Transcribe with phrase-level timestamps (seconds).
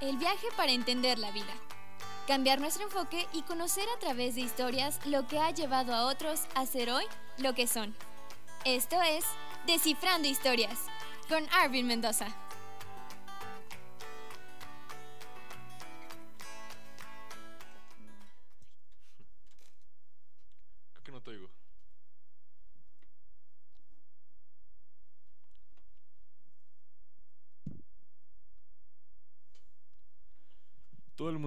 [0.00, 1.52] el viaje para entender la vida.
[2.26, 6.42] Cambiar nuestro enfoque y conocer a través de historias lo que ha llevado a otros
[6.54, 7.04] a ser hoy
[7.38, 7.94] lo que son.
[8.64, 9.24] Esto es
[9.66, 10.78] Descifrando Historias
[11.28, 12.45] con Arvin Mendoza.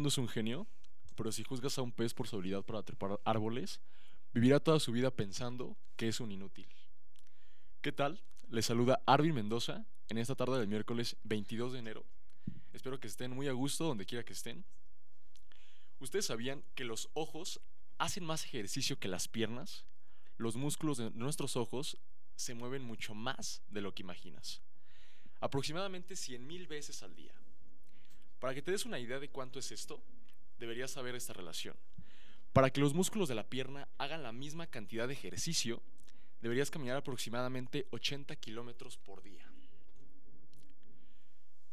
[0.10, 0.68] Es un genio,
[1.16, 3.80] pero si juzgas a un pez por su habilidad para trepar árboles,
[4.34, 6.68] vivirá toda su vida pensando que es un inútil.
[7.82, 8.22] ¿Qué tal?
[8.50, 12.06] Les saluda Arvin Mendoza en esta tarde del miércoles 22 de enero.
[12.74, 14.66] Espero que estén muy a gusto donde quiera que estén.
[16.00, 17.62] ¿Ustedes sabían que los ojos
[17.98, 19.86] hacen más ejercicio que las piernas?
[20.38, 21.98] Los músculos de nuestros ojos
[22.36, 24.62] se mueven mucho más de lo que imaginas.
[25.42, 27.34] Aproximadamente 100.000 veces al día.
[28.40, 30.02] Para que te des una idea de cuánto es esto,
[30.58, 31.76] deberías saber esta relación.
[32.54, 35.82] Para que los músculos de la pierna hagan la misma cantidad de ejercicio,
[36.42, 39.46] deberías caminar aproximadamente 80 kilómetros por día.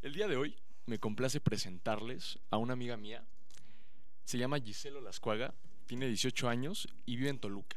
[0.03, 3.25] El día de hoy me complace presentarles a una amiga mía.
[4.25, 5.55] Se llama Giselo Lascuaga,
[5.87, 7.77] tiene 18 años y vive en Toluca.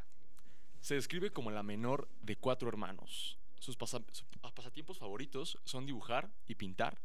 [0.81, 3.38] Se describe como la menor de cuatro hermanos.
[3.59, 7.00] Sus, sus pasatiempos favoritos son dibujar y pintar,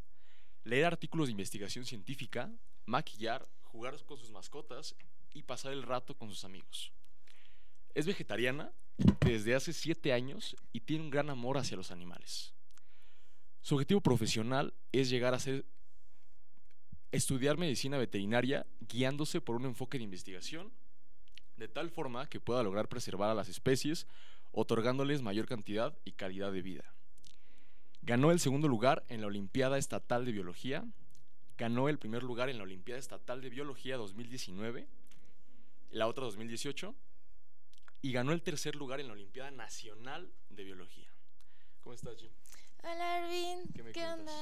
[0.64, 2.50] leer artículos de investigación científica,
[2.86, 4.96] maquillar, jugar con sus mascotas
[5.32, 6.92] y pasar el rato con sus amigos.
[7.94, 8.72] Es vegetariana
[9.20, 12.54] desde hace 7 años y tiene un gran amor hacia los animales.
[13.60, 15.64] Su objetivo profesional es llegar a ser
[17.12, 20.72] estudiar medicina veterinaria guiándose por un enfoque de investigación
[21.56, 24.06] de tal forma que pueda lograr preservar a las especies,
[24.50, 26.94] otorgándoles mayor cantidad y calidad de vida.
[28.04, 30.84] Ganó el segundo lugar en la Olimpiada Estatal de Biología,
[31.56, 34.86] ganó el primer lugar en la Olimpiada Estatal de Biología 2019,
[35.90, 36.94] la otra 2018,
[38.02, 41.08] y ganó el tercer lugar en la Olimpiada Nacional de Biología.
[41.82, 42.30] ¿Cómo estás, Jim?
[42.82, 44.32] Hola Arvin, ¿Qué me onda?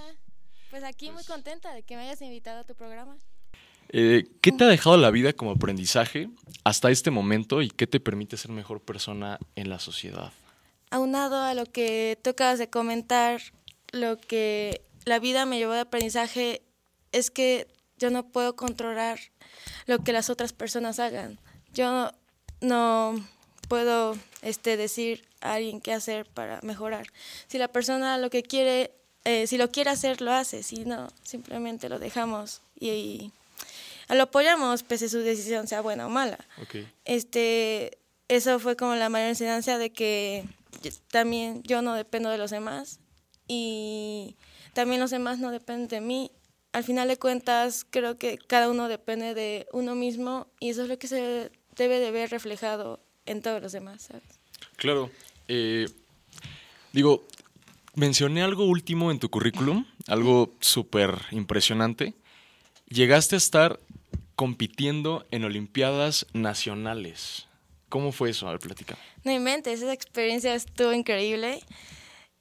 [0.70, 3.16] Pues aquí muy Pues- contenta de que me hayas invitado a tu programa.
[3.90, 6.30] Eh, ¿Qué te ha dejado la vida como aprendizaje
[6.64, 10.32] hasta este momento y qué te permite ser mejor persona en la sociedad?
[10.92, 13.40] Aunado a lo que tú acabas de comentar,
[13.92, 16.60] lo que la vida me llevó de aprendizaje
[17.12, 17.66] es que
[17.96, 19.18] yo no puedo controlar
[19.86, 21.38] lo que las otras personas hagan.
[21.72, 22.12] Yo
[22.60, 23.26] no
[23.68, 27.06] puedo este, decir a alguien qué hacer para mejorar.
[27.46, 28.92] Si la persona lo que quiere,
[29.24, 30.62] eh, si lo quiere hacer, lo hace.
[30.62, 33.32] Si no, simplemente lo dejamos y, y
[34.10, 36.38] lo apoyamos pese a su decisión sea buena o mala.
[37.06, 37.96] Este
[38.28, 40.44] eso fue como la mayor enseñanza de que
[41.10, 43.00] también yo no dependo de los demás
[43.48, 44.36] y
[44.72, 46.30] también los demás no dependen de mí.
[46.72, 50.88] Al final de cuentas, creo que cada uno depende de uno mismo y eso es
[50.88, 54.08] lo que se debe de ver reflejado en todos los demás.
[54.76, 55.10] Claro.
[55.48, 55.88] eh,
[56.92, 57.26] digo,
[57.94, 62.14] mencioné algo último en tu currículum, algo súper impresionante.
[62.88, 63.80] Llegaste a estar
[64.34, 67.46] compitiendo en Olimpiadas Nacionales.
[67.92, 68.48] ¿Cómo fue eso?
[68.48, 68.96] A ver, platica.
[69.22, 71.60] No inventes, esa experiencia estuvo increíble.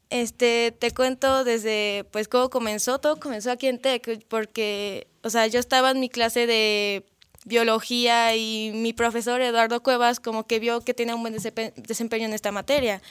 [0.10, 3.00] Este, te cuento desde, pues, cómo comenzó.
[3.00, 7.04] Todo comenzó aquí en TEC, porque, o sea, yo estaba en mi clase de
[7.44, 12.26] biología y mi profesor Eduardo Cuevas como que vio que tenía un buen desempe- desempeño
[12.28, 13.02] en esta materia.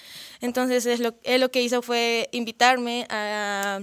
[0.41, 3.81] Entonces, él lo que hizo fue invitarme a,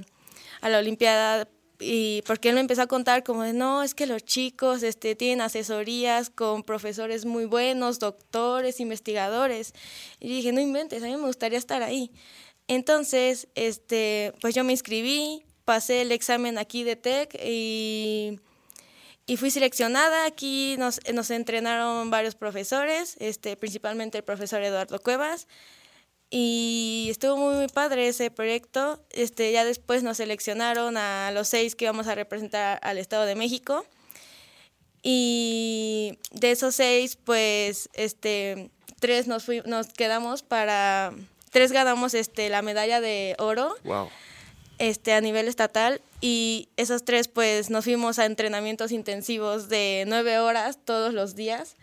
[0.62, 1.48] a la Olimpiada
[1.80, 5.16] y porque él me empezó a contar como de, no, es que los chicos este,
[5.16, 9.74] tienen asesorías con profesores muy buenos, doctores, investigadores.
[10.20, 12.12] Y dije, no inventes, a mí me gustaría estar ahí.
[12.68, 18.40] Entonces, este, pues yo me inscribí, pasé el examen aquí de TEC y,
[19.28, 20.26] y fui seleccionada.
[20.26, 25.48] Aquí nos, nos entrenaron varios profesores, este, principalmente el profesor Eduardo Cuevas.
[26.30, 29.02] Y estuvo muy, muy padre ese proyecto.
[29.12, 33.36] Este, ya después nos seleccionaron a los seis que íbamos a representar al Estado de
[33.36, 33.86] México.
[35.04, 38.70] Y de esos seis, pues, este,
[39.00, 41.14] tres nos, fui- nos quedamos para...
[41.52, 44.10] Tres ganamos este, la medalla de oro Wow.
[44.80, 50.40] este, a nivel estatal y esos tres pues nos fuimos a entrenamientos intensivos de nueve
[50.40, 51.78] horas todos los días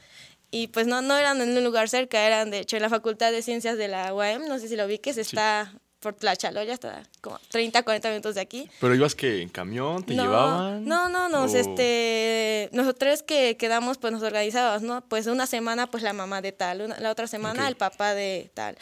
[0.54, 3.32] y pues no, no eran en un lugar cerca, eran de hecho en la Facultad
[3.32, 6.72] de Ciencias de la UAM, no sé si lo vi, que se está por Tlachaloya,
[6.74, 8.68] está como 30, 40 minutos de aquí.
[8.78, 10.04] ¿Pero ibas que en camión?
[10.04, 10.84] ¿Te no, llevaban?
[10.84, 15.00] No, no, nos, ¿O- este, nosotros que quedamos, pues nos organizábamos, ¿no?
[15.08, 18.50] Pues una semana, pues la mamá de tal, una- la otra semana el papá de
[18.54, 18.76] tal.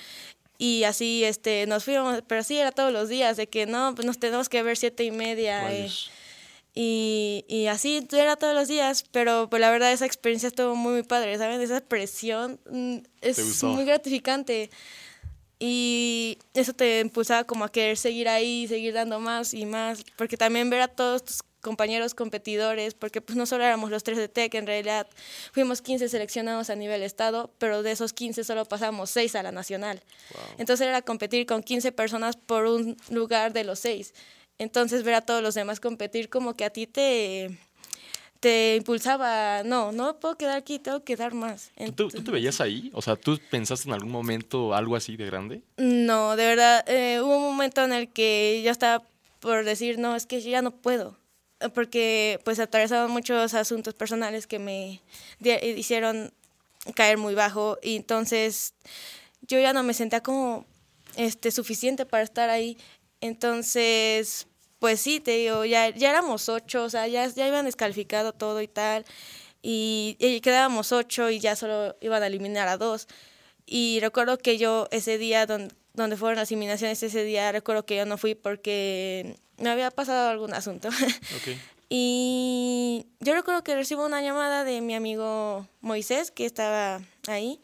[0.59, 4.05] Y así, este, nos fuimos, pero sí era todos los días, de que no, pues
[4.05, 5.73] nos tenemos que ver siete y media.
[5.73, 5.89] eh.
[6.75, 10.93] Y, y así era todos los días, pero pues la verdad esa experiencia estuvo muy,
[10.93, 11.61] muy padre, ¿saben?
[11.61, 14.71] Esa presión mm, es muy gratificante
[15.59, 20.37] y eso te impulsaba como a querer seguir ahí, seguir dando más y más, porque
[20.37, 24.29] también ver a todos tus compañeros competidores, porque pues no solo éramos los tres de
[24.29, 25.07] TEC, en realidad
[25.53, 29.53] fuimos 15 seleccionados a nivel estado, pero de esos 15 solo pasamos 6 a la
[29.53, 30.03] nacional.
[30.59, 34.13] Entonces era competir con 15 personas por un lugar de los 6.
[34.63, 37.59] Entonces ver a todos los demás competir como que a ti te
[38.41, 41.71] te impulsaba, no, no puedo quedar aquí, tengo que dar más.
[41.95, 42.91] ¿Tú, te veías ahí?
[42.93, 45.63] O sea, ¿tú pensaste en algún momento algo así de grande?
[45.77, 49.05] No, de verdad, eh, hubo un momento en el que yo estaba
[49.39, 51.17] por decir, no, es que yo ya no puedo,
[51.73, 55.01] porque pues atravesaban muchos asuntos personales que me
[55.77, 56.33] hicieron
[56.95, 58.75] caer muy bajo y entonces
[59.43, 60.65] yo ya no me sentía como
[61.17, 62.77] este suficiente para estar ahí.
[63.21, 64.49] Entonces,
[64.83, 68.61] pues sí, te digo, ya, ya éramos ocho, o sea, ya, ya iban descalificado todo
[68.61, 69.05] y tal,
[69.63, 73.07] y, quedábamos ocho y ya solo iban a eliminar a dos.
[73.65, 77.95] Y recuerdo que yo ese día, donde, donde fueron las eliminaciones, ese día recuerdo que
[77.95, 80.89] yo no fui porque me había pasado algún asunto.
[81.89, 87.61] y yo recuerdo que recibo una llamada de mi amigo Moisés, que estaba ahí,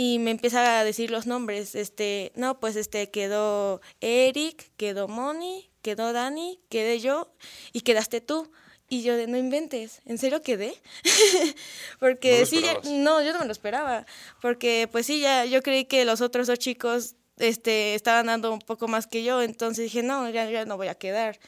[0.00, 5.72] y me empieza a decir los nombres, este, no, pues este quedó Eric, quedó Moni,
[5.82, 7.32] quedó Dani, quedé yo
[7.72, 8.48] y quedaste tú.
[8.88, 10.72] Y yo de no inventes, ¿en serio quedé?
[11.98, 14.06] porque sí, no, yo no me lo esperaba.
[14.40, 18.60] Porque pues sí, ya yo creí que los otros dos chicos este, estaban dando un
[18.60, 21.40] poco más que yo, entonces dije, no, ya, ya no voy a quedar.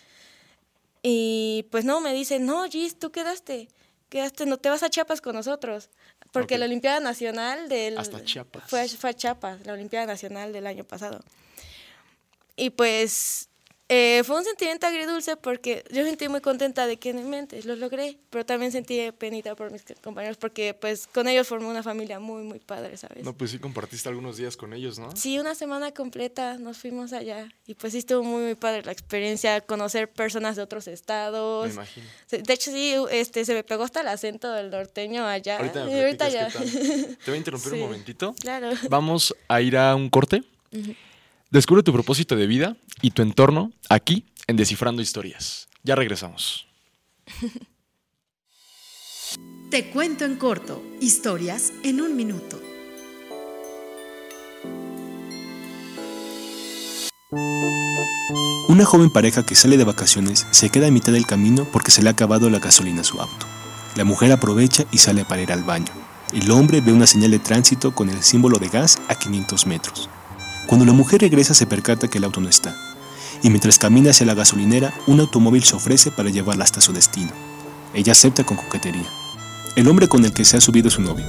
[1.04, 3.68] Y pues no, me dicen, no, Gis, tú quedaste,
[4.08, 5.88] quedaste, no te vas a Chiapas con nosotros.
[6.32, 7.98] Porque la Olimpiada Nacional del...
[7.98, 8.64] Hasta Chiapas.
[8.68, 11.22] Fue, fue a Chiapas, la Olimpiada Nacional del año pasado.
[12.56, 13.49] Y pues
[13.92, 17.60] eh, fue un sentimiento agridulce porque yo sentí muy contenta de que en mi mente
[17.64, 21.82] lo logré, pero también sentí penita por mis compañeros porque pues con ellos formé una
[21.82, 23.24] familia muy, muy padre, ¿sabes?
[23.24, 25.10] No, pues sí compartiste algunos días con ellos, ¿no?
[25.16, 28.92] Sí, una semana completa nos fuimos allá y pues sí estuvo muy, muy padre la
[28.92, 31.66] experiencia, conocer personas de otros estados.
[31.66, 32.06] Me imagino.
[32.30, 35.56] De hecho sí, este, se me pegó hasta el acento del norteño allá.
[35.56, 36.46] Ahorita, ahorita ya.
[36.46, 38.36] Te voy a interrumpir un momentito.
[38.38, 38.70] Claro.
[38.88, 40.44] Vamos a ir a un corte.
[41.50, 45.68] Descubre tu propósito de vida y tu entorno aquí en Descifrando Historias.
[45.82, 46.68] Ya regresamos.
[49.68, 52.60] Te cuento en corto, historias en un minuto.
[58.68, 62.00] Una joven pareja que sale de vacaciones se queda a mitad del camino porque se
[62.02, 63.46] le ha acabado la gasolina a su auto.
[63.96, 65.92] La mujer aprovecha y sale para ir al baño.
[66.32, 70.08] El hombre ve una señal de tránsito con el símbolo de gas a 500 metros.
[70.70, 72.76] Cuando la mujer regresa se percata que el auto no está,
[73.42, 77.32] y mientras camina hacia la gasolinera, un automóvil se ofrece para llevarla hasta su destino.
[77.92, 79.08] Ella acepta con coquetería.
[79.74, 81.26] El hombre con el que se ha subido es su novio,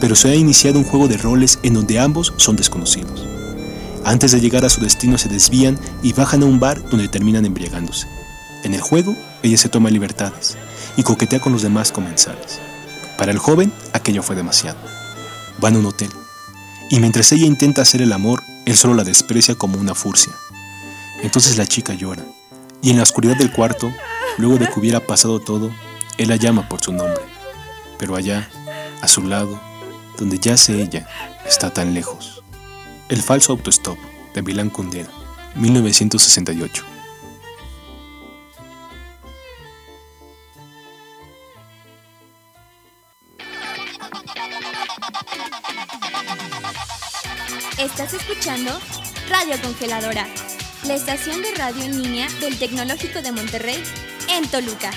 [0.00, 3.28] pero se ha iniciado un juego de roles en donde ambos son desconocidos.
[4.04, 7.46] Antes de llegar a su destino se desvían y bajan a un bar donde terminan
[7.46, 8.08] embriagándose.
[8.64, 9.14] En el juego,
[9.44, 10.58] ella se toma libertades
[10.96, 12.58] y coquetea con los demás comensales.
[13.16, 14.78] Para el joven, aquello fue demasiado.
[15.60, 16.10] Van a un hotel,
[16.90, 20.32] y mientras ella intenta hacer el amor, él solo la desprecia como una furcia.
[21.22, 22.24] Entonces la chica llora,
[22.82, 23.92] y en la oscuridad del cuarto,
[24.38, 25.70] luego de que hubiera pasado todo,
[26.18, 27.22] él la llama por su nombre.
[27.98, 28.48] Pero allá,
[29.02, 29.60] a su lado,
[30.18, 31.06] donde yace ella,
[31.46, 32.42] está tan lejos.
[33.08, 33.98] El falso autostop
[34.34, 35.10] de Milán Kundera,
[35.56, 36.84] 1968.
[49.30, 50.26] Radio Congeladora,
[50.88, 53.80] la estación de radio en línea del Tecnológico de Monterrey
[54.28, 54.90] en Toluca.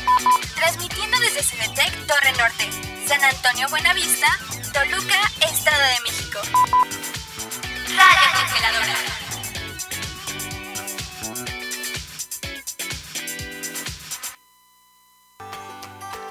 [0.55, 2.67] Transmitiendo desde Cinetec Torre Norte,
[3.07, 4.25] San Antonio Buenavista,
[4.73, 6.39] Toluca, Estado de México.
[7.95, 8.95] Radio Congeladora.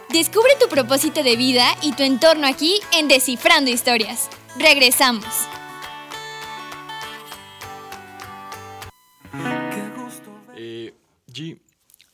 [0.08, 4.28] Descubre tu propósito de vida y tu entorno aquí en Descifrando Historias.
[4.58, 5.51] Regresamos.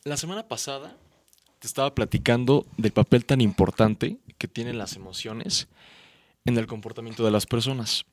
[0.05, 0.97] La semana pasada
[1.59, 5.67] te estaba platicando del papel tan importante que tienen las emociones
[6.45, 8.05] en el comportamiento de las personas.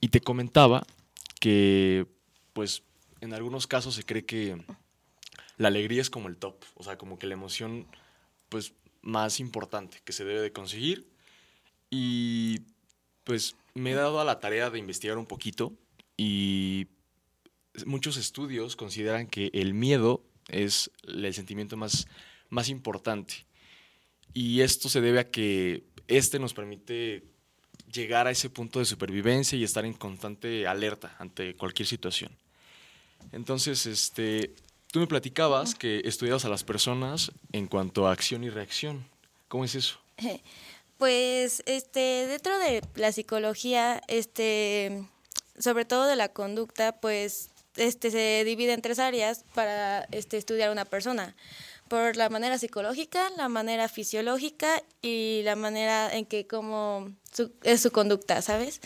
[0.00, 0.86] Y te comentaba
[1.40, 2.06] que,
[2.52, 2.82] pues,
[3.20, 4.62] en algunos casos se cree que
[5.56, 7.86] la alegría es como el top, o sea, como que la emoción,
[8.48, 11.10] pues, más importante que se debe de conseguir.
[11.90, 12.60] Y,
[13.24, 15.72] pues, me he dado a la tarea de investigar un poquito
[16.16, 16.88] y
[17.86, 22.06] muchos estudios consideran que el miedo es el sentimiento más
[22.50, 23.46] más importante.
[24.34, 27.24] Y esto se debe a que este nos permite
[27.90, 32.36] llegar a ese punto de supervivencia y estar en constante alerta ante cualquier situación.
[33.32, 34.54] Entonces, este,
[34.92, 39.06] tú me platicabas que estudiabas a las personas en cuanto a acción y reacción.
[39.48, 39.98] ¿Cómo es eso?
[40.98, 45.02] Pues este dentro de la psicología, este
[45.58, 50.70] sobre todo de la conducta, pues este se divide en tres áreas para este estudiar
[50.70, 51.34] una persona.
[51.88, 57.10] Por la manera psicológica, la manera fisiológica y la manera en que como
[57.62, 58.80] es su conducta, ¿sabes?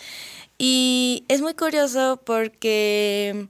[0.56, 3.48] Y es muy curioso porque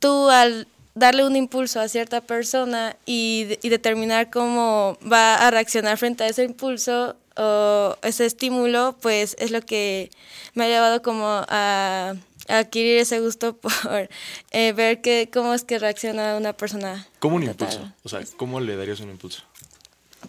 [0.00, 5.98] tú al darle un impulso a cierta persona y, y, determinar cómo va a reaccionar
[5.98, 10.10] frente a ese impulso o ese estímulo, pues es lo que
[10.54, 12.14] me ha llevado como a,
[12.48, 14.08] adquirir ese gusto por
[14.50, 17.06] eh, ver que, cómo es que reacciona una persona.
[17.18, 17.92] ¿Cómo un impulso?
[18.02, 19.42] O sea, ¿cómo le darías un impulso?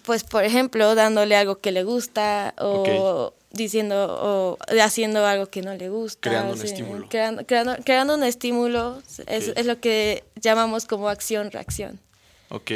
[0.04, 5.74] Pues, por ejemplo, dándole algo que le gusta o diciendo o haciendo algo que no
[5.74, 6.28] le gusta.
[6.28, 7.08] Creando un estímulo.
[7.08, 11.98] Creando, creando, un estímulo es, es, lo que llamamos como acción-reacción.
[12.50, 12.70] Ok,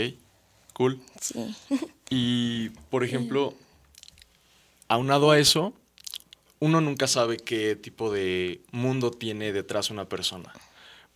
[0.72, 1.00] cool.
[1.20, 1.54] Sí.
[2.12, 3.54] Y, por ejemplo,
[4.88, 5.72] aunado a eso,
[6.60, 10.52] uno nunca sabe qué tipo de mundo tiene detrás una persona,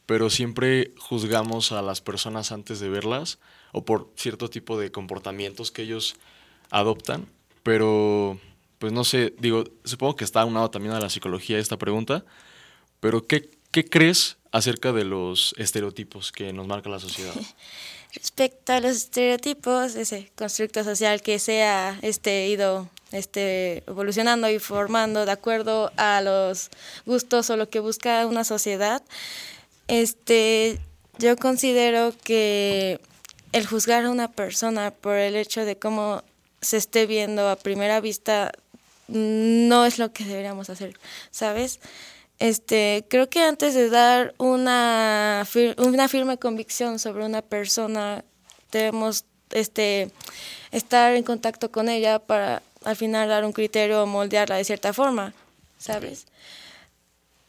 [0.07, 3.39] pero siempre juzgamos a las personas antes de verlas
[3.73, 6.17] o por cierto tipo de comportamientos que ellos
[6.71, 7.27] adoptan,
[7.63, 8.41] pero
[8.79, 12.25] pues no sé, digo, supongo que está aunado también a la psicología esta pregunta,
[13.01, 17.35] pero ¿qué, qué crees acerca de los estereotipos que nos marca la sociedad?
[18.15, 24.59] Respecto a los estereotipos, ese constructo social que se ha este, ido este, evolucionando y
[24.59, 26.71] formando de acuerdo a los
[27.07, 29.03] gustos o lo que busca una sociedad,
[29.89, 30.81] este,
[31.19, 33.01] yo considero que
[33.53, 36.23] el juzgar a una persona por el hecho de cómo
[36.61, 38.51] se esté viendo a primera vista
[39.07, 40.99] no es lo que deberíamos hacer,
[41.31, 41.79] ¿sabes?
[42.41, 48.25] Este, creo que antes de dar una, una firme convicción sobre una persona,
[48.73, 50.11] debemos este,
[50.73, 54.93] estar en contacto con ella para al final dar un criterio o moldearla de cierta
[54.93, 55.33] forma,
[55.79, 56.27] ¿sabes?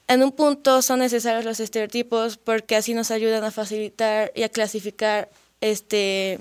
[0.07, 4.49] En un punto son necesarios los estereotipos porque así nos ayudan a facilitar y a
[4.49, 5.29] clasificar
[5.61, 6.39] este,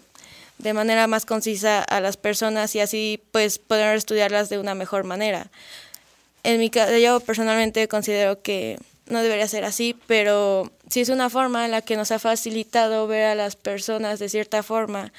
[0.59, 5.05] de manera más concisa a las personas y así pues poder estudiarlas de una mejor
[5.05, 5.51] manera.
[6.43, 11.31] En mi caso, yo personalmente considero que no debería ser así, pero sí es una
[11.31, 15.13] forma en la que nos ha facilitado ver a las personas de cierta forma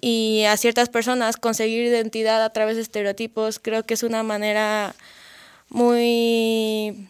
[0.00, 4.94] y a ciertas personas conseguir identidad a través de estereotipos, creo que es una manera
[5.68, 7.08] muy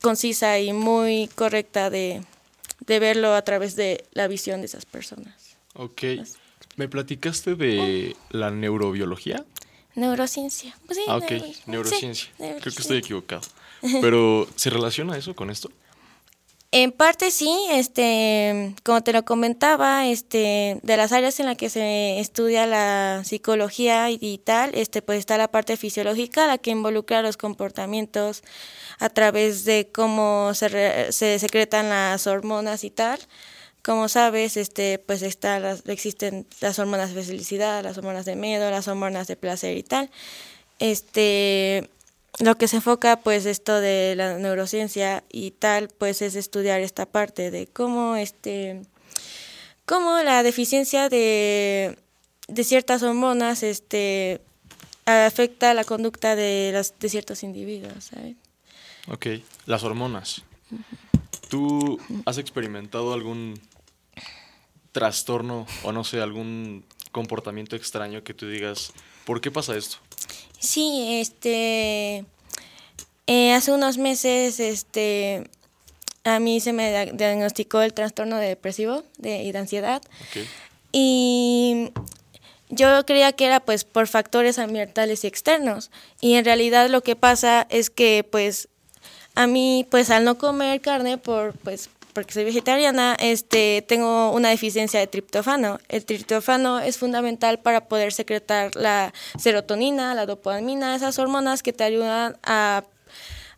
[0.00, 2.22] concisa y muy correcta de,
[2.86, 5.56] de verlo a través de la visión de esas personas.
[5.74, 6.02] Ok.
[6.76, 9.44] ¿Me platicaste de la neurobiología?
[9.94, 10.76] Neurociencia.
[10.86, 11.32] Pues ah, ok,
[11.66, 12.30] neurociencia.
[12.36, 13.42] Creo que estoy equivocado.
[14.02, 15.70] Pero, ¿se relaciona eso con esto?
[16.78, 21.70] En parte sí, este, como te lo comentaba, este, de las áreas en las que
[21.70, 27.22] se estudia la psicología y tal, este, pues está la parte fisiológica, la que involucra
[27.22, 28.42] los comportamientos
[28.98, 33.20] a través de cómo se, se secretan las hormonas y tal.
[33.82, 38.86] Como sabes, este, pues está existen las hormonas de felicidad, las hormonas de miedo, las
[38.86, 40.10] hormonas de placer y tal.
[40.78, 41.88] Este,
[42.38, 47.06] lo que se enfoca, pues, esto de la neurociencia y tal, pues, es estudiar esta
[47.06, 48.82] parte de cómo, este,
[49.84, 51.98] cómo la deficiencia de,
[52.48, 54.40] de ciertas hormonas, este,
[55.06, 58.36] afecta la conducta de, las, de ciertos individuos, ¿sabes?
[59.08, 59.26] Ok,
[59.66, 60.42] las hormonas.
[61.48, 63.60] ¿Tú has experimentado algún
[64.90, 68.92] trastorno o no sé, algún comportamiento extraño que tú digas,
[69.24, 69.98] ¿por qué pasa esto?
[70.66, 72.24] Sí, este,
[73.28, 75.48] eh, hace unos meses, este,
[76.24, 80.02] a mí se me diagnosticó el trastorno depresivo de, y de ansiedad.
[80.90, 81.92] Y
[82.68, 85.92] yo creía que era pues por factores ambientales y externos.
[86.20, 88.68] Y en realidad lo que pasa es que pues
[89.36, 94.48] a mí pues al no comer carne por pues porque soy vegetariana, este, tengo una
[94.48, 95.78] deficiencia de triptófano.
[95.90, 101.84] El triptófano es fundamental para poder secretar la serotonina, la dopamina, esas hormonas que te
[101.84, 102.84] ayudan a,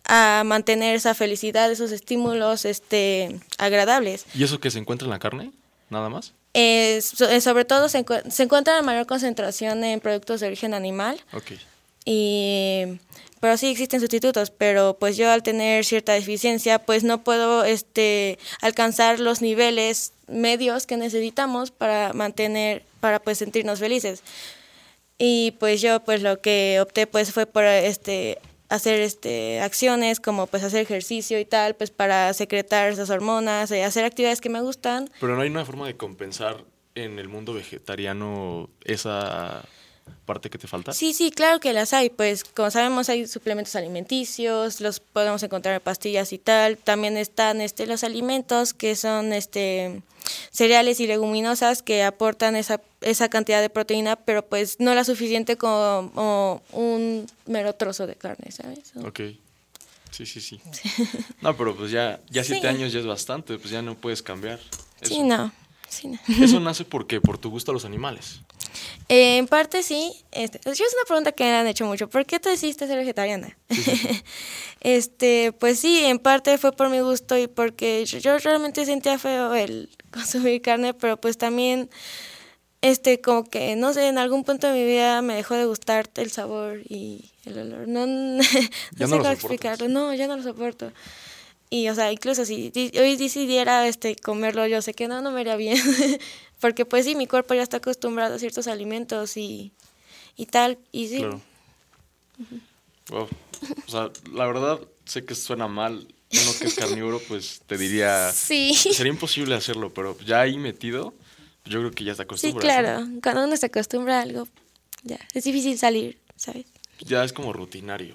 [0.07, 4.27] a mantener esa felicidad, esos estímulos este, agradables.
[4.35, 5.53] ¿Y eso que se encuentra en la carne?
[5.88, 6.33] ¿Nada más?
[6.53, 11.23] Eh, sobre todo se, se, encuentra en mayor concentración en productos de origen animal.
[11.33, 11.61] Okay.
[12.05, 12.99] Y
[13.40, 18.38] pero sí existen sustitutos, pero pues yo al tener cierta deficiencia, pues no puedo este
[18.61, 24.23] alcanzar los niveles medios que necesitamos para mantener para pues sentirnos felices.
[25.18, 30.47] Y pues yo pues lo que opté pues fue por este hacer este acciones como
[30.47, 34.61] pues hacer ejercicio y tal, pues para secretar esas hormonas, y hacer actividades que me
[34.61, 35.11] gustan.
[35.21, 36.64] Pero no hay una forma de compensar
[36.95, 39.64] en el mundo vegetariano esa
[40.25, 40.93] parte que te falta?
[40.93, 42.11] Sí, sí, claro que las hay.
[42.11, 46.77] Pues como sabemos hay suplementos alimenticios, los podemos encontrar en pastillas y tal.
[46.79, 50.03] También están este, los alimentos que son este,
[50.50, 55.57] cereales y leguminosas que aportan esa, esa cantidad de proteína, pero pues no la suficiente
[55.57, 58.93] como, un mero trozo de carne, ¿sabes?
[59.05, 59.21] Ok.
[60.11, 60.61] Sí, sí, sí.
[61.43, 64.59] No, pero pues ya, ya siete años ya es bastante, pues ya no puedes cambiar.
[65.03, 65.53] Sí, no.
[66.41, 67.21] ¿Eso nace por qué?
[67.21, 68.41] ¿Por tu gusto a los animales?
[69.09, 70.12] En parte sí.
[70.33, 72.09] Este, es una pregunta que me han hecho mucho.
[72.09, 73.57] ¿Por qué te decidiste ser vegetariana?
[74.81, 79.55] este, pues sí, en parte fue por mi gusto y porque yo, realmente sentía feo
[79.55, 81.88] el consumir carne, pero pues también,
[82.83, 86.11] este, como que, no sé, en algún punto de mi vida me dejó de gustar
[86.17, 87.88] el sabor y el olor.
[87.88, 88.71] No, no, sé
[89.09, 89.88] cómo explicarlo.
[89.88, 90.93] No, ya no lo soporto.
[91.71, 95.41] Y, o sea, incluso si hoy decidiera este, comerlo, yo sé que no, no me
[95.41, 95.77] haría bien.
[96.61, 99.73] Porque, pues sí, mi cuerpo ya está acostumbrado a ciertos alimentos y,
[100.37, 100.79] y tal.
[100.93, 101.25] Y sí.
[103.11, 103.29] O
[103.87, 106.09] sea, la verdad, sé que suena mal.
[106.31, 108.33] Uno que es carnívoro, pues te diría.
[108.35, 108.75] Sí.
[108.75, 111.15] Sería imposible hacerlo, pero ya ahí metido,
[111.65, 112.61] yo creo que ya está acostumbrado.
[112.61, 113.21] Sí, claro.
[113.23, 114.49] Cuando uno se acostumbra a algo,
[115.05, 115.19] ya.
[115.35, 116.67] Es difícil salir, ¿sabes?
[117.01, 118.15] Ya es como rutinario.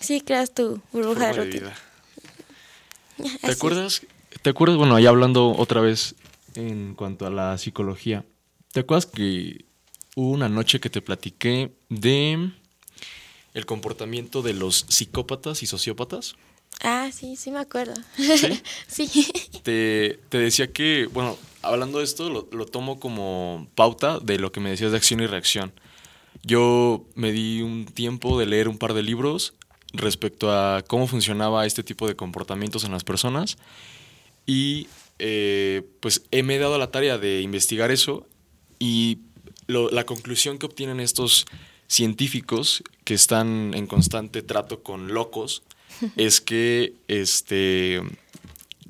[0.00, 1.74] Sí, creas tu burbuja de, vida.
[3.40, 4.02] ¿Te acuerdas?
[4.42, 4.76] ¿Te acuerdas?
[4.76, 6.14] Bueno, ahí hablando otra vez
[6.54, 8.24] en cuanto a la psicología.
[8.72, 9.64] ¿Te acuerdas que
[10.14, 12.50] hubo una noche que te platiqué de
[13.54, 16.36] el comportamiento de los psicópatas y sociópatas?
[16.82, 17.94] Ah, sí, sí me acuerdo.
[18.16, 18.62] Sí.
[18.86, 19.26] sí.
[19.62, 24.60] Te, decía que, bueno, hablando de esto, lo, lo, tomo como pauta de lo que
[24.60, 25.72] me decías de acción y reacción.
[26.42, 29.54] Yo me di un tiempo de leer un par de libros
[29.92, 33.56] respecto a cómo funcionaba este tipo de comportamientos en las personas.
[34.46, 38.26] Y eh, pues me he dado la tarea de investigar eso
[38.78, 39.18] y
[39.68, 41.46] la conclusión que obtienen estos
[41.88, 45.62] científicos que están en constante trato con locos
[46.16, 48.00] es que este,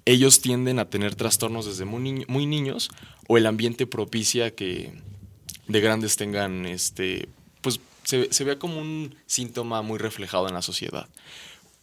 [0.04, 2.90] ellos tienden a tener trastornos desde muy, muy niños
[3.28, 4.92] o el ambiente propicia que
[5.68, 7.28] de grandes tengan este,
[8.06, 11.06] se, se vea como un síntoma muy reflejado en la sociedad.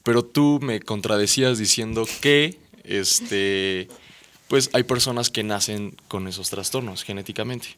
[0.01, 3.87] Pero tú me contradecías diciendo que este,
[4.47, 7.75] pues hay personas que nacen con esos trastornos genéticamente.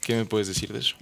[0.00, 0.96] ¿Qué me puedes decir de eso?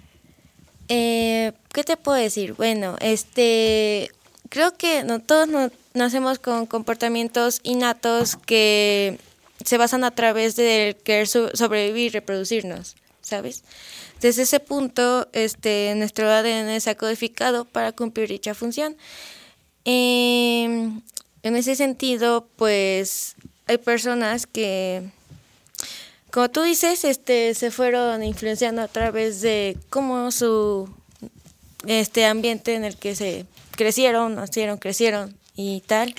[0.89, 2.55] Eh, ¿Qué te puedo decir?
[2.55, 4.11] Bueno, este,
[4.49, 5.49] creo que no todos
[5.95, 9.19] nacemos con comportamientos innatos que
[9.65, 12.95] se basan a través de querer sobrevivir y reproducirnos,
[13.27, 13.65] ¿sabes?
[14.21, 18.97] Desde ese punto, este, nuestro ADN se ha codificado para cumplir dicha función.
[19.85, 21.03] Em,
[21.43, 23.35] en ese sentido, pues
[23.67, 25.03] hay personas que,
[26.31, 30.89] como tú dices, este, se fueron influenciando a través de cómo su
[31.87, 36.15] este ambiente en el que se crecieron, nacieron, crecieron y tal,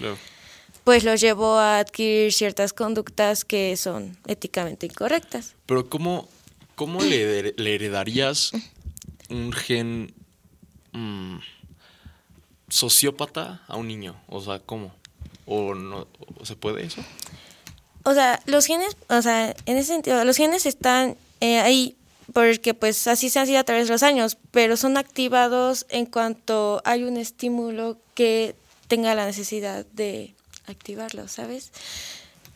[0.84, 5.56] pues los llevó a adquirir ciertas conductas que son éticamente incorrectas.
[5.66, 6.30] Pero ¿cómo,
[6.78, 8.52] ¿Cómo le, heredarías
[9.32, 10.14] un gen
[10.92, 11.38] mm,
[12.70, 14.16] sociópata a un niño?
[14.28, 14.94] O sea, ¿cómo?
[15.48, 16.08] ¿O no
[16.44, 17.04] se puede eso?
[18.04, 21.96] O sea, los genes, o sea, en ese sentido, los genes están eh, ahí
[22.32, 26.06] porque pues así se han sido a través de los años, pero son activados en
[26.06, 28.54] cuanto hay un estímulo que
[28.88, 30.36] tenga la necesidad de
[30.68, 31.72] activarlo, ¿sabes?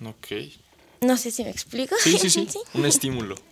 [0.05, 0.53] Ok.
[1.01, 1.95] No sé si me explico.
[2.03, 2.29] sí, sí.
[2.29, 2.59] ¿Sí?
[2.75, 3.49] un estímulo.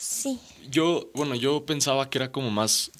[0.00, 0.40] Sí.
[0.70, 2.90] Yo, bueno, yo pensaba que era como más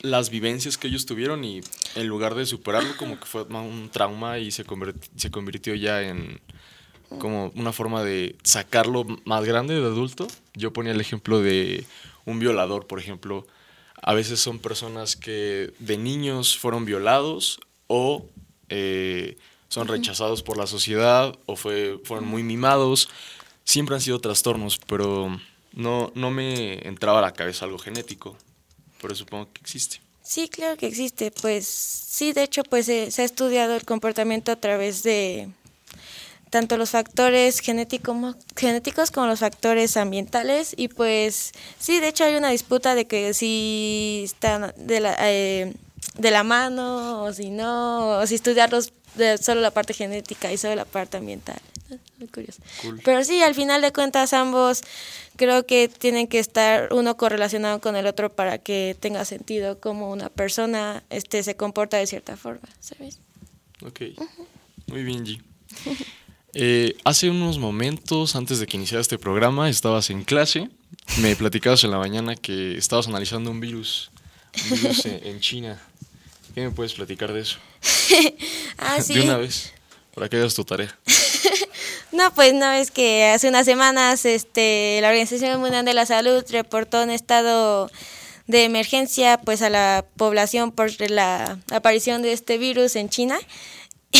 [0.00, 1.60] las vivencias que ellos tuvieron y
[1.94, 4.64] en lugar de superarlo como que fue un trauma y se,
[5.16, 6.40] se convirtió ya en
[7.20, 10.26] como una forma de sacarlo más grande de adulto.
[10.54, 11.86] Yo ponía el ejemplo de
[12.24, 13.46] un violador, por ejemplo.
[14.02, 18.26] A veces son personas que de niños fueron violados o
[18.70, 23.08] eh, son rechazados por la sociedad o fue, fueron muy mimados.
[23.62, 25.38] Siempre han sido trastornos, pero
[25.72, 28.36] no, no me entraba a la cabeza algo genético,
[29.00, 30.00] pero supongo que existe.
[30.22, 31.30] Sí, claro que existe.
[31.30, 35.48] Pues sí, de hecho, pues se ha estudiado el comportamiento a través de
[36.50, 42.34] tanto los factores genéticos, genéticos como los factores ambientales y pues sí, de hecho hay
[42.34, 45.72] una disputa de que si están de la, eh,
[46.18, 50.56] de la mano o si no, o si estudiarlos de solo la parte genética y
[50.56, 51.60] solo la parte ambiental.
[52.18, 52.62] Muy curioso.
[52.82, 53.00] Cool.
[53.04, 54.82] Pero sí, al final de cuentas ambos
[55.36, 60.10] creo que tienen que estar uno correlacionado con el otro para que tenga sentido cómo
[60.10, 63.18] una persona este, se comporta de cierta forma, ¿sabes?
[63.84, 64.02] Ok.
[64.86, 65.40] Muy bien, G.
[66.52, 70.68] Eh, hace unos momentos, antes de que iniciara este programa, estabas en clase.
[71.18, 74.10] Me platicabas en la mañana que estabas analizando un virus,
[74.64, 75.80] un virus en, en China.
[76.60, 77.58] ¿Qué me puedes platicar de eso?
[78.76, 79.14] Ah, sí.
[79.14, 79.72] De una vez,
[80.14, 80.94] para que hagas tu tarea.
[82.12, 86.44] No, pues no es que hace unas semanas este, la Organización Mundial de la Salud
[86.50, 87.88] reportó un estado
[88.48, 93.38] de emergencia pues a la población por la aparición de este virus en China.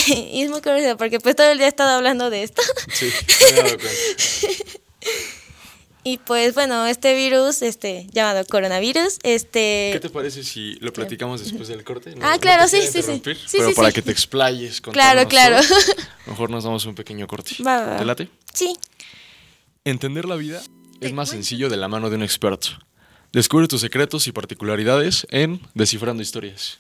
[0.07, 2.62] Y es muy curioso porque pues todo el día he estado hablando de esto.
[2.92, 3.90] Sí, me he dado cuenta.
[6.03, 11.43] Y pues bueno, este virus, este llamado coronavirus, este ¿Qué te parece si lo platicamos
[11.45, 12.15] después del corte?
[12.17, 13.21] No- Ah, claro, sí, sí, sí.
[13.23, 13.95] Pero sí, para sí.
[13.95, 14.81] que te explayes.
[14.81, 15.85] Claro, contándonos claro.
[15.97, 17.55] todo, mejor nos damos un pequeño corte.
[17.63, 17.97] Va, va, va.
[17.99, 18.29] ¿Te late?
[18.55, 18.75] Sí.
[19.85, 20.63] Entender la vida
[21.01, 22.69] es más sencillo de la mano de un experto.
[23.33, 26.79] Descubre tus secretos y particularidades en Descifrando Historias.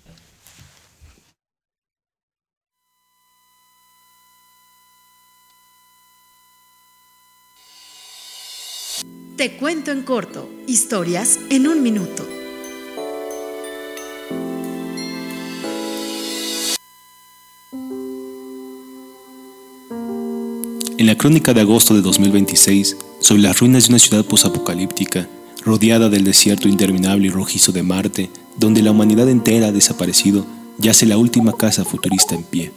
[9.40, 12.28] Te cuento en corto, historias en un minuto.
[20.98, 25.26] En la crónica de agosto de 2026, sobre las ruinas de una ciudad posapocalíptica,
[25.64, 30.44] rodeada del desierto interminable y rojizo de Marte, donde la humanidad entera ha desaparecido,
[30.76, 32.72] yace la última casa futurista en pie,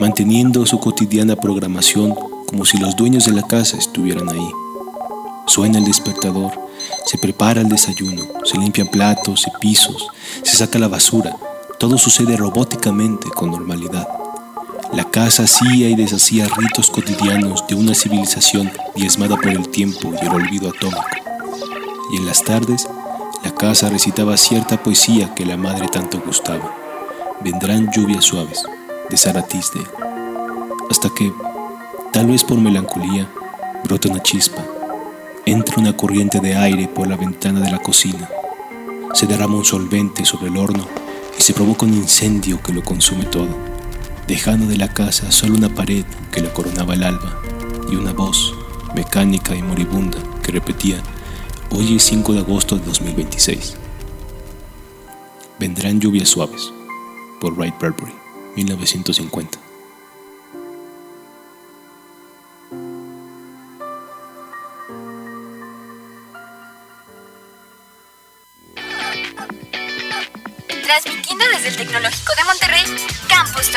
[0.00, 2.14] manteniendo su cotidiana programación
[2.46, 4.63] como si los dueños de la casa estuvieran ahí.
[5.46, 6.52] Suena el despertador,
[7.06, 10.08] se prepara el desayuno, se limpian platos y pisos,
[10.42, 11.36] se saca la basura,
[11.78, 14.08] todo sucede robóticamente con normalidad.
[14.92, 20.24] La casa hacía y deshacía ritos cotidianos de una civilización diezmada por el tiempo y
[20.24, 21.04] el olvido atómico.
[22.12, 22.86] Y en las tardes,
[23.44, 26.74] la casa recitaba cierta poesía que la madre tanto gustaba.
[27.40, 28.64] Vendrán lluvias suaves,
[29.10, 29.44] de Sara.
[30.90, 31.32] Hasta que,
[32.12, 33.28] tal vez por melancolía,
[33.82, 34.64] brota una chispa.
[35.46, 38.28] Entra una corriente de aire por la ventana de la cocina.
[39.12, 40.86] Se derrama un solvente sobre el horno
[41.38, 43.74] y se provoca un incendio que lo consume todo
[44.26, 47.40] dejando de la casa solo una pared que la coronaba el alba
[47.90, 48.54] y una voz
[48.94, 51.02] mecánica y moribunda que repetía,
[51.70, 53.76] hoy es 5 de agosto de 2026.
[55.58, 56.72] Vendrán lluvias suaves,
[57.40, 58.12] por Wright Bradbury,
[58.56, 59.63] 1950.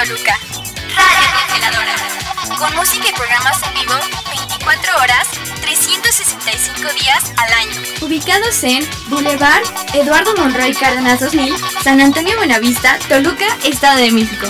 [0.08, 0.40] Toluca.
[0.96, 1.96] Radio Congeladora.
[2.58, 3.94] Con música y programas en vivo
[4.30, 5.28] 24 horas,
[5.60, 7.82] 365 días al año.
[8.02, 14.48] Ubicados en Boulevard Eduardo Monroy Cárdenas 2000, San Antonio Buenavista, Toluca, Estado de México.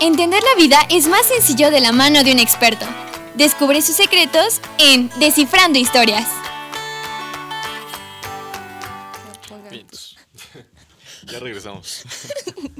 [0.00, 2.84] Entender la vida es más sencillo de la mano de un experto.
[3.36, 6.41] Descubre sus secretos en Descifrando Historias.
[11.42, 12.04] Regresamos.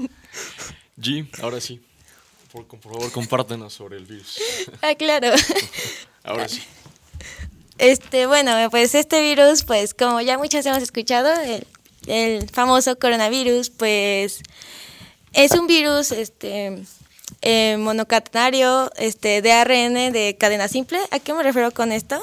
[0.99, 1.81] G, ahora sí.
[2.51, 4.39] Por, por favor, compártenos sobre el virus.
[4.81, 5.29] Ah, claro.
[6.23, 6.61] Ahora sí.
[7.79, 11.65] Este, bueno, pues este virus, pues como ya muchos hemos escuchado, el,
[12.07, 14.41] el famoso coronavirus, pues
[15.33, 16.83] es un virus este,
[17.41, 20.99] eh, monocatenario este, de ARN de cadena simple.
[21.11, 22.21] ¿A qué me refiero con esto?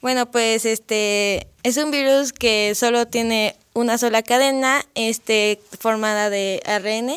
[0.00, 6.62] Bueno, pues este es un virus que solo tiene una sola cadena este, formada de
[6.64, 7.10] ARN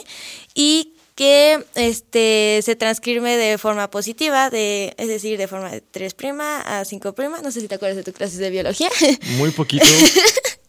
[0.54, 6.14] y que este, se transcribe de forma positiva, de, es decir, de forma de 3'
[6.40, 7.42] a 5'.
[7.42, 8.90] No sé si te acuerdas de tu clases de biología.
[9.38, 9.86] Muy poquito,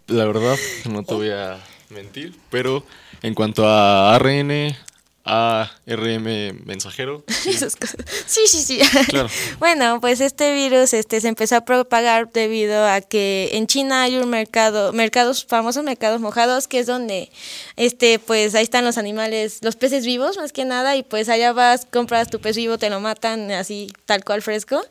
[0.07, 0.57] la verdad,
[0.89, 1.59] no te voy a
[1.91, 2.85] mentir, pero
[3.23, 4.77] en cuanto a ARN,
[5.25, 6.25] ARM
[6.65, 7.97] mensajero, sí, Esas cosas.
[8.27, 8.81] Sí, sí, sí.
[9.09, 9.29] Claro.
[9.59, 14.17] Bueno, pues este virus este, se empezó a propagar debido a que en China hay
[14.17, 17.31] un mercado, mercados, famosos mercados mojados, que es donde,
[17.77, 21.53] este, pues ahí están los animales, los peces vivos más que nada, y pues allá
[21.53, 24.83] vas, compras tu pez vivo, te lo matan así, tal cual fresco,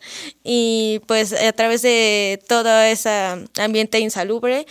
[0.44, 3.10] y pues a través de todo ese
[3.58, 4.65] ambiente insalubre,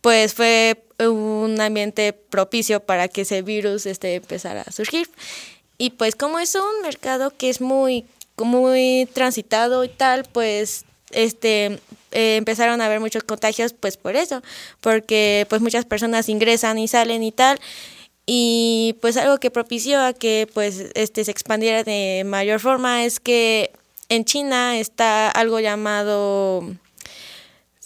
[0.00, 5.08] pues fue un ambiente propicio para que ese virus este, empezara a surgir.
[5.78, 8.04] Y pues como es un mercado que es muy,
[8.38, 11.80] muy transitado y tal, pues este
[12.12, 14.42] eh, empezaron a haber muchos contagios pues por eso,
[14.80, 17.58] porque pues muchas personas ingresan y salen y tal
[18.26, 23.18] y pues algo que propició a que pues este se expandiera de mayor forma es
[23.18, 23.72] que
[24.08, 26.62] en China está algo llamado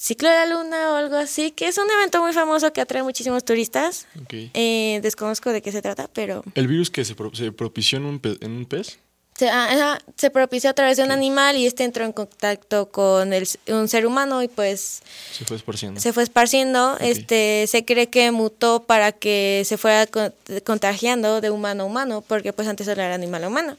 [0.06, 3.02] Ciclo de la Luna o algo así, que es un evento muy famoso que atrae
[3.02, 4.06] muchísimos turistas.
[4.22, 4.34] Ok.
[4.54, 8.04] Eh, desconozco de qué se trata, pero ¿El virus que se, pro- se propició en
[8.04, 8.98] un, pe- en un pez?
[9.36, 13.32] se, ajá, se propició a través de un animal y este entró en contacto con
[13.34, 16.00] el, un ser humano y pues Se fue esparciendo.
[16.00, 16.96] se fue esparciendo.
[17.00, 20.32] Este, se cree que mutó para que se fuera con-
[20.64, 23.76] contagiando de humano a humano, porque pues antes era animal a humano.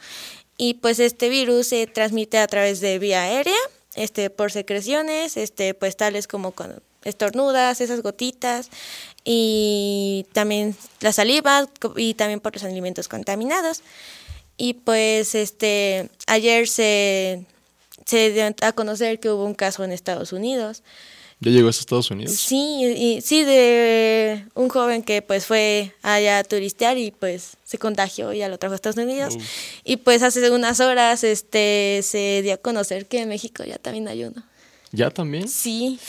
[0.58, 3.56] Y pues este virus se transmite a través de vía aérea,
[3.98, 6.54] este, por secreciones, este, pues tales como
[7.04, 8.70] estornudas, esas gotitas,
[9.24, 13.82] y también la saliva y también por los alimentos contaminados.
[14.56, 17.44] Y pues este ayer se,
[18.06, 20.84] se dio a conocer que hubo un caso en Estados Unidos.
[21.40, 22.34] ¿Ya llegó a Estados Unidos?
[22.34, 27.78] Sí, y, sí, de un joven que pues fue allá a turistear y pues se
[27.78, 29.38] contagió y ya lo trajo a Estados Unidos.
[29.84, 34.08] Y pues hace unas horas este se dio a conocer que en México ya también
[34.08, 34.44] hay uno.
[34.92, 35.48] ¿Ya también?
[35.48, 36.00] Sí,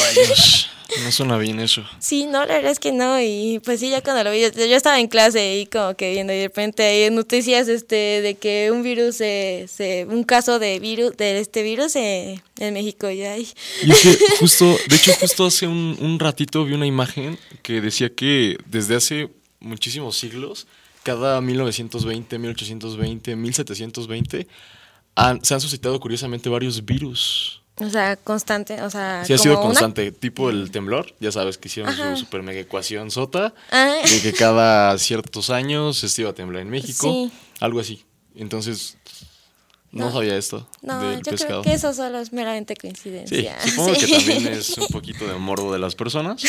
[0.00, 0.70] Rayos.
[1.04, 1.84] No suena bien eso.
[1.98, 3.20] sí, no, la verdad es que no.
[3.20, 6.12] Y pues sí, ya cuando lo vi, yo, yo estaba en clase y como que
[6.12, 10.58] viendo y de repente hay noticias este de que un virus, se, se, un caso
[10.58, 13.36] de virus, de este virus eh, en México ya.
[13.36, 13.48] Y,
[13.82, 17.80] Y es que justo, de hecho, justo hace un, un ratito vi una imagen que
[17.80, 20.66] decía que desde hace muchísimos siglos,
[21.02, 24.46] cada 1920, 1820, 1720,
[25.14, 27.62] han- se han suscitado curiosamente varios virus.
[27.78, 31.30] O sea, constante, o sea, Sí ha sido como una- constante, tipo el temblor, ya
[31.32, 32.16] sabes que hicieron Ajá.
[32.16, 33.96] su super mega ecuación sota, Ah.
[34.10, 37.30] de que cada ciertos años se iba a temblar en México, Sí.
[37.60, 38.04] algo así.
[38.34, 38.96] Entonces,
[39.92, 40.12] no, No.
[40.12, 41.62] sabía esto No, del yo pescado.
[41.62, 43.56] creo que eso solo es meramente Sí, coincidencia.
[43.66, 44.06] supongo Sí.
[44.06, 46.42] que también es un poquito de morbo de las personas,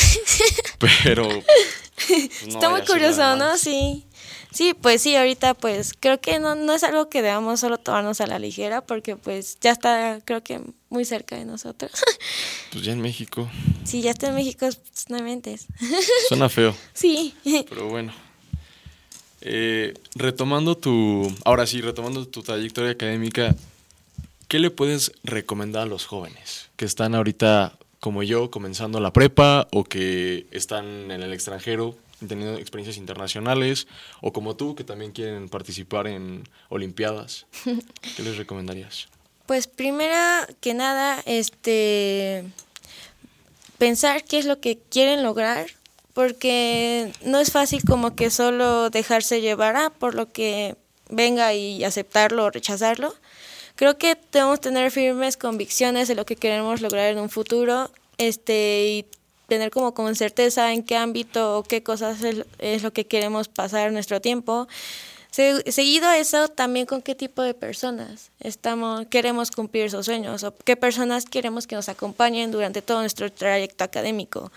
[0.78, 3.56] pero pues, no Está muy curioso, ¿no?
[3.56, 4.04] Sí.
[4.50, 8.20] Sí, pues sí, ahorita pues creo que no, no es algo que debamos solo tomarnos
[8.20, 11.92] a la ligera porque pues ya está creo que muy cerca de nosotros.
[12.72, 13.48] Pues ya en México
[13.84, 15.66] sí, ya está en México, pues, no inventes.
[16.28, 17.34] suena feo, Sí.
[17.68, 18.12] pero bueno.
[19.40, 23.54] Eh, retomando tu, ahora sí, retomando tu trayectoria académica,
[24.48, 29.68] ¿qué le puedes recomendar a los jóvenes que están ahorita como yo comenzando la prepa
[29.72, 33.86] o que están en el extranjero teniendo experiencias internacionales
[34.20, 37.46] o como tú que también quieren participar en olimpiadas?
[38.16, 39.08] ¿Qué les recomendarías?
[39.46, 42.44] Pues primero que nada, este
[43.78, 45.66] pensar qué es lo que quieren lograr,
[46.12, 50.76] porque no es fácil como que solo dejarse llevar ah, por lo que
[51.08, 53.14] venga y aceptarlo o rechazarlo.
[53.76, 58.86] Creo que debemos tener firmes convicciones de lo que queremos lograr en un futuro, este
[58.88, 59.06] y
[59.48, 62.18] tener como con certeza en qué ámbito o qué cosas
[62.58, 64.68] es, lo que queremos pasar nuestro tiempo.
[65.30, 70.44] Se- seguido a eso, también con qué tipo de personas estamos, queremos cumplir esos sueños
[70.44, 74.52] o qué personas queremos que nos acompañen durante todo nuestro trayecto académico.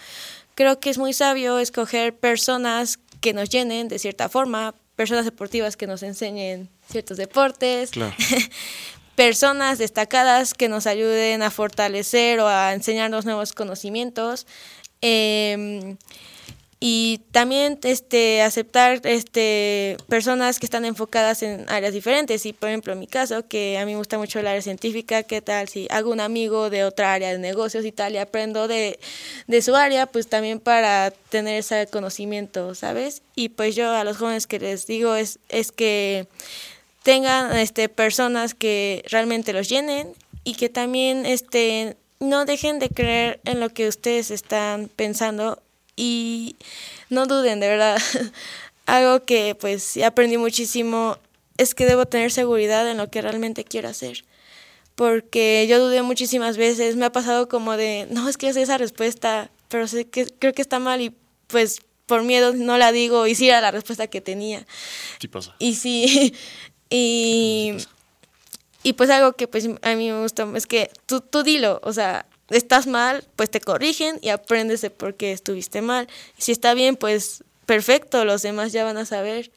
[0.56, 5.78] Creo que es muy sabio escoger personas que nos llenen de cierta forma, personas deportivas
[5.78, 8.14] que nos enseñen ciertos deportes, Claro.
[9.16, 14.48] personas destacadas que nos ayuden a fortalecer o a enseñarnos nuevos conocimientos.
[15.02, 15.98] Em,
[16.84, 22.44] y también este aceptar este personas que están enfocadas en áreas diferentes.
[22.48, 25.22] Y por ejemplo en mi caso que a mí me gusta mucho el área científica
[25.22, 28.68] qué tal si hago un amigo de otra área de negocios y tal y aprendo
[28.68, 29.00] de,
[29.46, 34.18] de su área pues también para tener ese conocimiento sabes y pues yo a los
[34.18, 36.28] jóvenes que les digo es es que
[37.04, 43.42] tengan este personas que realmente los llenen y que también este no dejen de creer
[43.44, 45.62] en lo que ustedes están pensando
[45.98, 46.56] y
[47.10, 48.02] no duden de verdad.
[48.86, 51.18] Algo que pues aprendí muchísimo
[51.58, 54.24] es que debo tener seguridad en lo que realmente quiero hacer
[54.96, 56.96] porque yo dudé muchísimas veces.
[56.96, 60.62] Me ha pasado como de no es que esa respuesta pero sé que creo que
[60.62, 61.16] está mal y
[61.48, 64.68] pues por miedo no la digo y sí era la respuesta que tenía.
[65.20, 65.56] Sí pasa.
[65.60, 66.36] y sí,
[66.90, 67.74] y,
[68.84, 71.94] y pues algo que pues a mí me gusta es que tú, tú dilo, o
[71.94, 76.08] sea, estás mal, pues te corrigen y aprendes de por qué estuviste mal.
[76.38, 79.52] Si está bien, pues perfecto, los demás ya van a saber,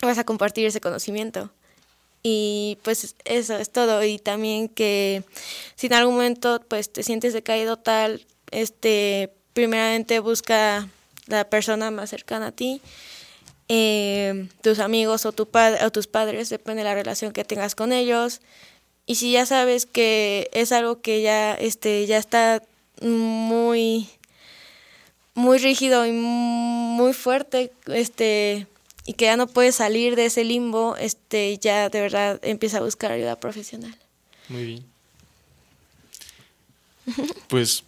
[0.00, 1.50] vas a compartir ese conocimiento.
[2.22, 4.02] Y pues eso es todo.
[4.04, 5.24] Y también que
[5.74, 10.88] si en algún momento pues te sientes decaído tal, este, primeramente busca
[11.26, 12.80] la persona más cercana a ti
[13.74, 17.74] eh, tus amigos o, tu pad- o tus padres, depende de la relación que tengas
[17.74, 18.40] con ellos.
[19.06, 22.62] y si ya sabes que es algo que ya, este, ya está
[23.00, 24.08] muy,
[25.34, 28.66] muy rígido y muy fuerte, este,
[29.06, 32.82] y que ya no puedes salir de ese limbo, este, ya de verdad empieza a
[32.82, 33.96] buscar ayuda profesional.
[34.48, 34.84] Muy bien.
[37.48, 37.82] Pues,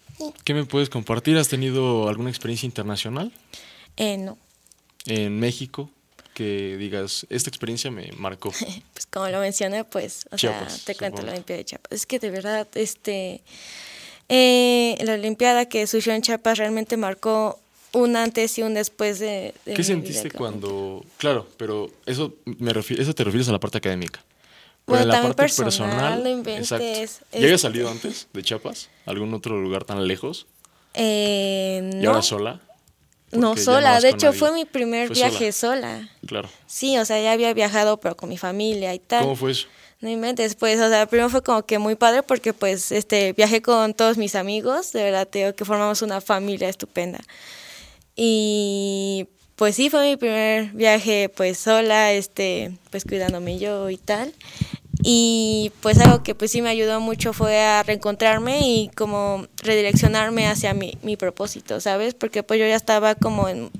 [0.45, 1.37] ¿qué me puedes compartir?
[1.39, 3.33] ¿Has tenido alguna experiencia internacional?
[3.97, 4.37] Eh, no.
[5.07, 5.91] En México,
[6.33, 8.51] que digas, esta experiencia me marcó.
[8.95, 11.27] pues como lo mencioné, pues, o Chiapas, sea, te cuento supongo.
[11.27, 11.93] la Olimpiada de Chiapas.
[11.93, 13.43] Es que de verdad, este,
[14.29, 17.59] eh, la Olimpiada que surgió en Chiapas realmente marcó
[17.93, 19.55] un antes y un después de...
[19.67, 21.05] de ¿Qué sentiste cuando.?
[21.19, 24.21] Claro, pero eso, me refi- eso te refieres a la parte académica.
[24.87, 25.91] Pero Bueno, en la también parte personal,
[26.23, 26.27] personal.
[26.27, 26.69] inventes.
[26.71, 28.89] ¿Ya este- habías salido antes de Chiapas?
[29.07, 30.47] ¿Algún otro lugar tan lejos?
[30.95, 32.61] Eh, ¿Y no, ahora sola?
[33.35, 34.39] No sola, de hecho nadie.
[34.39, 36.09] fue mi primer Fue viaje sola.
[36.27, 36.49] Claro.
[36.67, 39.23] Sí, o sea, ya había viajado, pero con mi familia y tal.
[39.23, 39.67] ¿Cómo fue eso?
[40.01, 43.63] No inventes, pues, o sea, primero fue como que muy padre porque pues este viajé
[43.63, 47.21] con todos mis amigos, de verdad te digo que formamos una familia estupenda.
[48.15, 54.35] Y pues sí, fue mi primer viaje pues sola, este, pues cuidándome yo y tal.
[55.07, 60.47] Y pues algo que pues sí me ayudó mucho fue a reencontrarme y como redireccionarme
[60.47, 62.15] hacia mi, mi propósito, ¿sabes?
[62.15, 63.71] Porque pues yo ya estaba como en,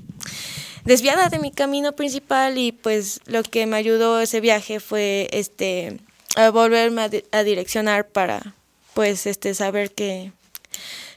[0.83, 5.97] desviada de mi camino principal y pues lo que me ayudó ese viaje fue este
[6.35, 8.53] a volverme a, a direccionar para
[8.93, 10.31] pues este saber que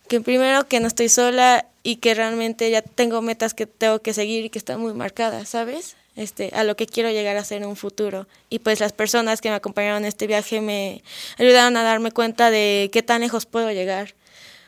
[0.08, 4.14] que primero que no estoy sola y que realmente ya tengo metas que tengo que
[4.14, 5.97] seguir y que están muy marcadas, ¿sabes?
[6.18, 8.26] Este, a lo que quiero llegar a ser en un futuro.
[8.50, 11.04] Y pues las personas que me acompañaron en este viaje me
[11.38, 14.16] ayudaron a darme cuenta de qué tan lejos puedo llegar.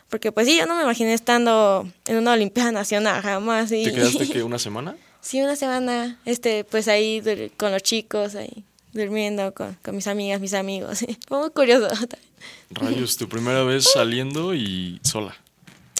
[0.08, 3.72] Porque pues sí, yo no me imaginé estando en una Olimpiada Nacional jamás.
[3.72, 3.82] Y...
[3.82, 4.96] ¿Te quedaste que una semana?
[5.22, 7.22] Sí, una semana, este, pues ahí
[7.58, 11.00] con los chicos, ahí durmiendo con, con mis amigas, mis amigos.
[11.28, 11.94] Fue muy curioso.
[12.70, 15.36] Rayos, tu primera vez saliendo y sola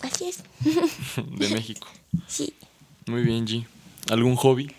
[0.00, 0.42] Así es.
[1.38, 1.86] de México.
[2.26, 2.54] Sí.
[3.04, 3.66] Muy bien, G.
[4.08, 4.74] ¿Algún hobby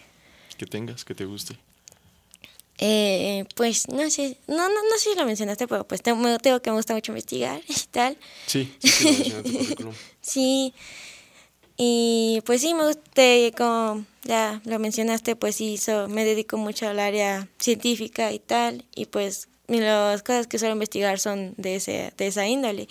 [0.62, 1.58] que tengas que te guste?
[2.78, 6.62] Eh, pues no sé, no, no, no sé si lo mencionaste, pero pues tengo, tengo
[6.62, 8.15] que me gusta mucho investigar y tal.
[8.45, 9.13] Sí, sí, sí,
[10.21, 10.74] lo.
[11.78, 13.02] Y pues sí, me gusta,
[13.58, 18.86] como ya lo mencionaste, pues sí, so- me dedico mucho al área científica y tal.
[18.93, 22.88] Y pues las cosas que suelo investigar son de, ese, de esa índole.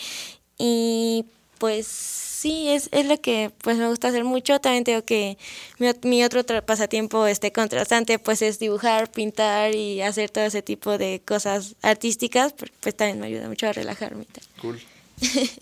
[0.58, 1.24] Y
[1.60, 4.58] pues sí, es, es lo que pues me gusta hacer mucho.
[4.60, 5.36] También tengo que
[5.78, 10.62] mi, ot- mi otro pasatiempo este contrastante pues es dibujar, pintar y hacer todo ese
[10.62, 14.24] tipo de cosas artísticas, porque pues también me ayuda mucho a relajarme.
[14.60, 14.80] Cool.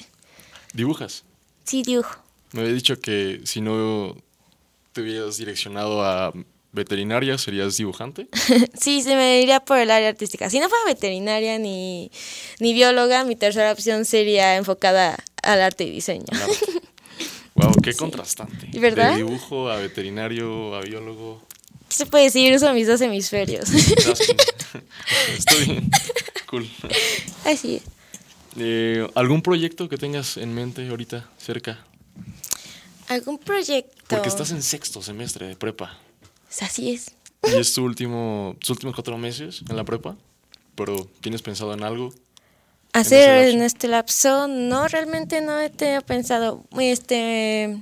[0.72, 1.24] ¿Dibujas?
[1.64, 2.16] Sí, dibujo.
[2.52, 4.16] Me había dicho que si no
[4.92, 6.32] te hubieras direccionado a
[6.72, 8.28] veterinaria, serías dibujante.
[8.80, 10.48] Sí, se me iría por el área artística.
[10.48, 12.10] Si no fuera veterinaria ni,
[12.60, 16.26] ni bióloga, mi tercera opción sería enfocada al arte y diseño.
[17.54, 18.68] Wow, qué contrastante.
[18.78, 19.12] ¿Verdad?
[19.12, 21.42] De dibujo a veterinario a biólogo.
[21.88, 22.54] ¿Qué se puede decir?
[22.54, 23.70] Uso mis dos hemisferios.
[25.32, 25.90] Estoy bien.
[26.46, 26.68] Cool.
[27.46, 27.82] Así es.
[28.58, 31.78] Eh, ¿Algún proyecto que tengas en mente ahorita, cerca?
[33.08, 33.94] ¿Algún proyecto?
[34.06, 35.98] Porque estás en sexto semestre de prepa.
[36.60, 37.12] Así es.
[37.42, 40.14] Y es tu último, tus últimos cuatro meses en la prepa.
[40.74, 42.12] Pero ¿tienes pensado en algo?
[42.92, 47.78] Hacer en este lapso, no, realmente no he tenido pensado, este,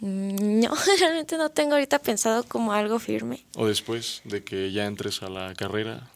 [0.00, 3.44] mm, no, realmente no tengo ahorita pensado como algo firme.
[3.56, 6.08] ¿O después de que ya entres a la carrera?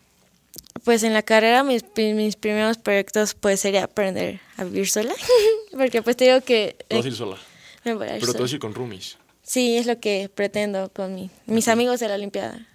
[0.85, 5.14] Pues en la carrera mis, mis primeros proyectos pues sería aprender a vivir sola,
[5.72, 7.38] porque pues te digo que Te vas a eh, ir sola.
[7.85, 8.42] me voy a ir Pero te sola.
[8.44, 9.16] vas a ir con roomies.
[9.42, 12.66] Sí, es lo que pretendo con mi- mis amigos de la Olimpiada.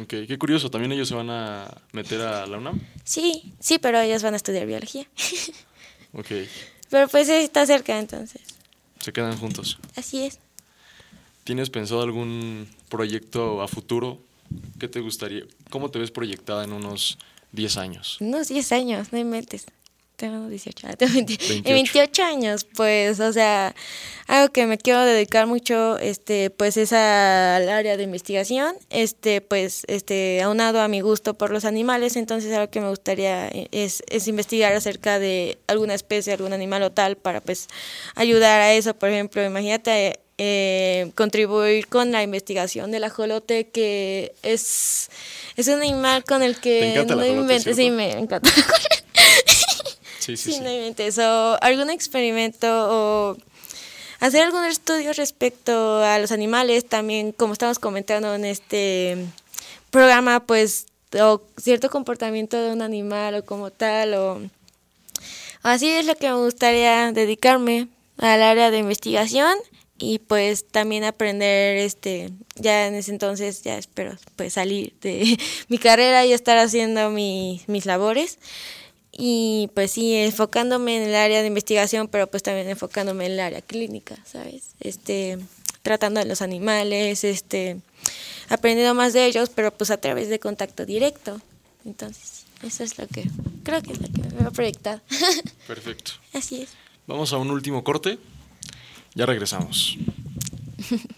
[0.00, 0.70] Ok, qué curioso.
[0.70, 2.80] ¿También ellos se van a meter a la UNAM?
[3.04, 5.06] Sí, sí, pero ellos van a estudiar biología.
[6.12, 6.28] Ok,
[6.88, 8.40] pero pues está cerca, entonces.
[9.00, 9.78] se quedan juntos.
[9.96, 10.38] Así es.
[11.44, 14.18] ¿Tienes pensado algún proyecto a futuro?
[14.78, 15.42] ¿Qué te gustaría?
[15.68, 17.18] ¿Cómo te ves proyectada en unos
[17.52, 18.16] 10 años?
[18.20, 19.66] Unos 10 años, no inventes.
[20.16, 21.68] Tengo 18, ah, tengo 20 28.
[21.68, 23.74] en 28 años, pues, o sea,
[24.26, 29.84] algo que me quiero dedicar mucho, este, pues, es al área de investigación, este, pues,
[29.88, 34.02] este, aunado a mi gusto por los animales, entonces algo que me gustaría eh, es,
[34.08, 37.68] es investigar acerca de alguna especie, algún animal o tal, para, pues,
[38.14, 45.10] ayudar a eso, por ejemplo, imagínate eh, contribuir con la investigación del ajolote, que es,
[45.56, 48.50] es un animal con el que no inventes, sí, me encanta.
[50.26, 51.20] Sí, sí, Sí,
[51.60, 53.36] algún experimento o
[54.18, 56.84] hacer algún estudio respecto a los animales.
[56.84, 59.18] También, como estamos comentando en este
[59.90, 60.86] programa, pues
[61.20, 64.40] o cierto comportamiento de un animal o como tal o
[65.62, 69.54] así es lo que me gustaría dedicarme al área de investigación
[69.98, 75.78] y pues también aprender este ya en ese entonces ya espero pues salir de mi
[75.78, 78.38] carrera y estar haciendo mis labores
[79.16, 83.40] y pues sí enfocándome en el área de investigación pero pues también enfocándome en el
[83.40, 85.38] área clínica sabes este
[85.82, 87.78] tratando de los animales este
[88.48, 91.40] aprendiendo más de ellos pero pues a través de contacto directo.
[91.84, 93.30] Entonces eso es lo que
[93.62, 95.02] creo que es lo que me va a proyectar
[95.66, 96.12] perfecto.
[96.32, 96.70] Así es.
[97.06, 98.18] Vamos a un último corte.
[99.14, 99.96] Ya regresamos.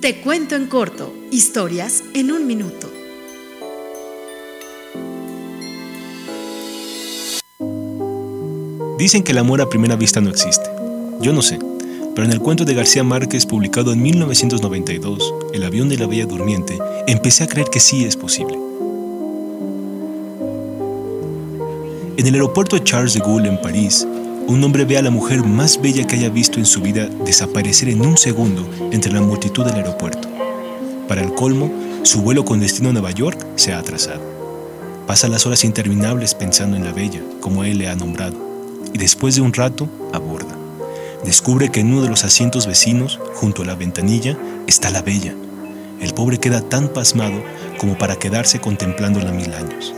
[0.00, 2.90] Te cuento en corto, historias en un minuto.
[8.96, 10.70] Dicen que el amor a primera vista no existe.
[11.20, 11.58] Yo no sé,
[12.14, 16.24] pero en el cuento de García Márquez publicado en 1992, El avión de la Bella
[16.24, 18.54] Durmiente, empecé a creer que sí es posible.
[22.16, 24.06] En el aeropuerto Charles de Gaulle en París,
[24.50, 27.88] un hombre ve a la mujer más bella que haya visto en su vida desaparecer
[27.88, 30.28] en un segundo entre la multitud del aeropuerto.
[31.06, 31.70] Para el colmo,
[32.02, 34.20] su vuelo con destino a Nueva York se ha atrasado.
[35.06, 38.36] Pasa las horas interminables pensando en la bella, como él le ha nombrado,
[38.92, 40.56] y después de un rato, aborda.
[41.24, 44.36] Descubre que en uno de los asientos vecinos, junto a la ventanilla,
[44.66, 45.32] está la bella.
[46.00, 47.40] El pobre queda tan pasmado
[47.78, 49.94] como para quedarse contemplándola mil años.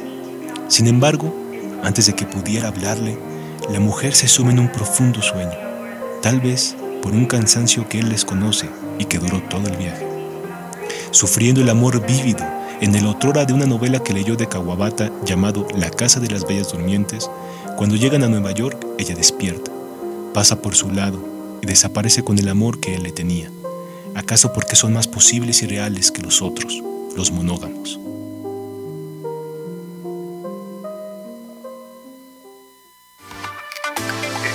[0.68, 1.34] Sin embargo,
[1.82, 3.16] antes de que pudiera hablarle,
[3.70, 5.56] la mujer se suma en un profundo sueño,
[6.20, 10.06] tal vez por un cansancio que él desconoce y que duró todo el viaje.
[11.10, 12.44] Sufriendo el amor vívido
[12.80, 16.46] en el otrora de una novela que leyó de Kawabata llamado La Casa de las
[16.46, 17.30] Bellas Durmientes,
[17.76, 19.70] cuando llegan a Nueva York, ella despierta,
[20.34, 21.18] pasa por su lado
[21.62, 23.50] y desaparece con el amor que él le tenía.
[24.14, 26.82] ¿Acaso porque son más posibles y reales que los otros,
[27.16, 27.98] los monógamos?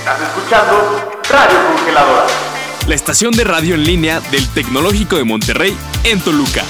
[0.08, 2.28] Estás escuchando Radio Congeladora.
[2.88, 6.64] La estación de radio en línea del Tecnológico de Monterrey en Toluca.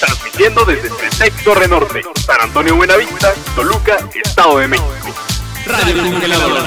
[0.00, 5.14] Transmitiendo desde Pretexto Renorte, San Antonio Buenavista, Toluca, Estado de México.
[5.66, 6.62] Radio Congeladora.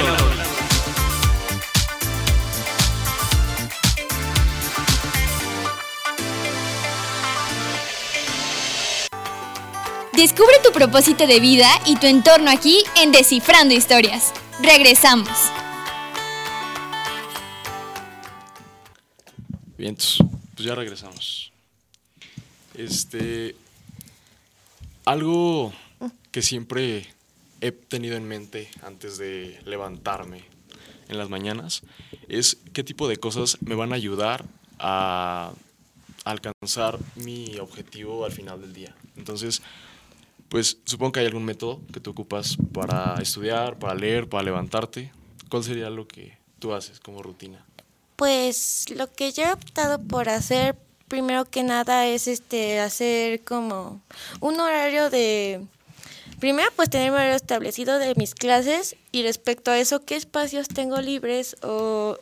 [10.13, 14.31] Descubre tu propósito de vida y tu entorno aquí en Descifrando Historias.
[14.61, 15.27] Regresamos.
[19.77, 21.51] Bien, pues ya regresamos.
[22.73, 23.55] Este.
[25.05, 25.71] Algo
[26.31, 27.07] que siempre
[27.61, 30.43] he tenido en mente antes de levantarme
[31.07, 31.83] en las mañanas
[32.27, 34.45] es qué tipo de cosas me van a ayudar
[34.79, 35.53] a
[36.25, 38.95] alcanzar mi objetivo al final del día.
[39.15, 39.61] Entonces,
[40.49, 45.11] pues supongo que hay algún método que tú ocupas para estudiar, para leer, para levantarte.
[45.49, 47.66] ¿Cuál sería lo que tú haces como rutina?
[48.17, 50.75] Pues lo que yo he optado por hacer
[51.07, 54.01] primero que nada es este hacer como
[54.41, 55.61] un horario de
[56.39, 60.67] primero pues tener un horario establecido de mis clases y respecto a eso qué espacios
[60.67, 62.17] tengo libres o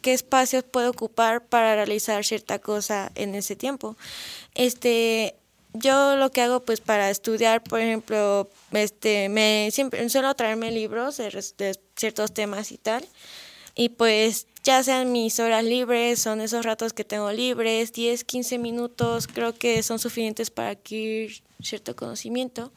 [0.00, 3.94] qué espacios puedo ocupar para realizar cierta cosa en ese tiempo.
[4.54, 5.36] Este
[5.74, 11.18] yo lo que hago pues para estudiar, por ejemplo, este me siempre suelo traerme libros
[11.18, 13.06] de, de ciertos temas y tal.
[13.74, 18.58] Y pues ya sean mis horas libres, son esos ratos que tengo libres, 10, 15
[18.58, 22.72] minutos, creo que son suficientes para adquirir cierto conocimiento.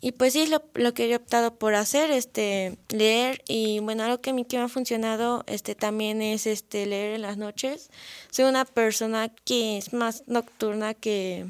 [0.00, 3.42] Y pues sí, es lo, lo, que he optado por hacer, este, leer.
[3.48, 7.16] Y bueno, algo que a mí que me ha funcionado este, también es este, leer
[7.16, 7.90] en las noches.
[8.30, 11.46] Soy una persona que es más nocturna que,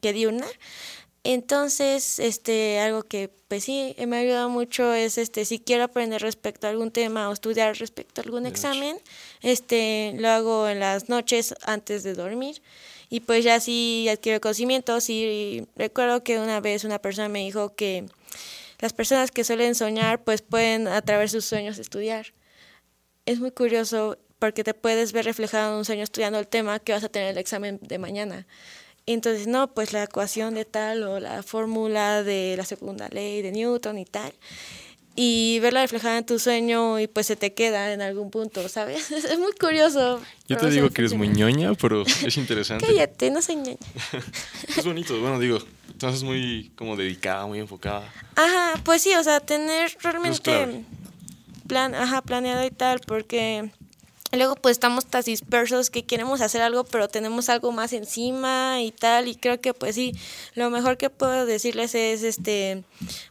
[0.00, 0.46] que diurna.
[1.28, 6.22] Entonces, este, algo que pues sí me ha ayudado mucho es este, si quiero aprender
[6.22, 8.96] respecto a algún tema o estudiar respecto a algún examen,
[9.42, 12.62] este, lo hago en las noches antes de dormir
[13.10, 17.74] y pues ya sí adquiero conocimientos y recuerdo que una vez una persona me dijo
[17.74, 18.06] que
[18.78, 22.34] las personas que suelen soñar pues pueden a través de sus sueños estudiar.
[23.24, 26.92] Es muy curioso porque te puedes ver reflejado en un sueño estudiando el tema que
[26.92, 28.46] vas a tener el examen de mañana.
[29.06, 33.52] Entonces, no, pues la ecuación de tal o la fórmula de la segunda ley de
[33.52, 34.32] Newton y tal.
[35.14, 39.10] Y verla reflejada en tu sueño y pues se te queda en algún punto, ¿sabes?
[39.12, 40.20] Es muy curioso.
[40.48, 42.84] Yo te digo que eres muy ñoña, pero es interesante.
[42.84, 43.78] Cállate, no soy ñoña.
[44.76, 45.58] es bonito, bueno, digo,
[45.90, 48.12] entonces muy como dedicada, muy enfocada.
[48.34, 50.84] Ajá, pues sí, o sea, tener realmente
[51.66, 53.70] plan, ajá, planeado y tal, porque
[54.36, 58.92] Luego pues estamos tan dispersos que queremos hacer algo pero tenemos algo más encima y
[58.92, 60.14] tal y creo que pues sí,
[60.54, 62.84] lo mejor que puedo decirles es este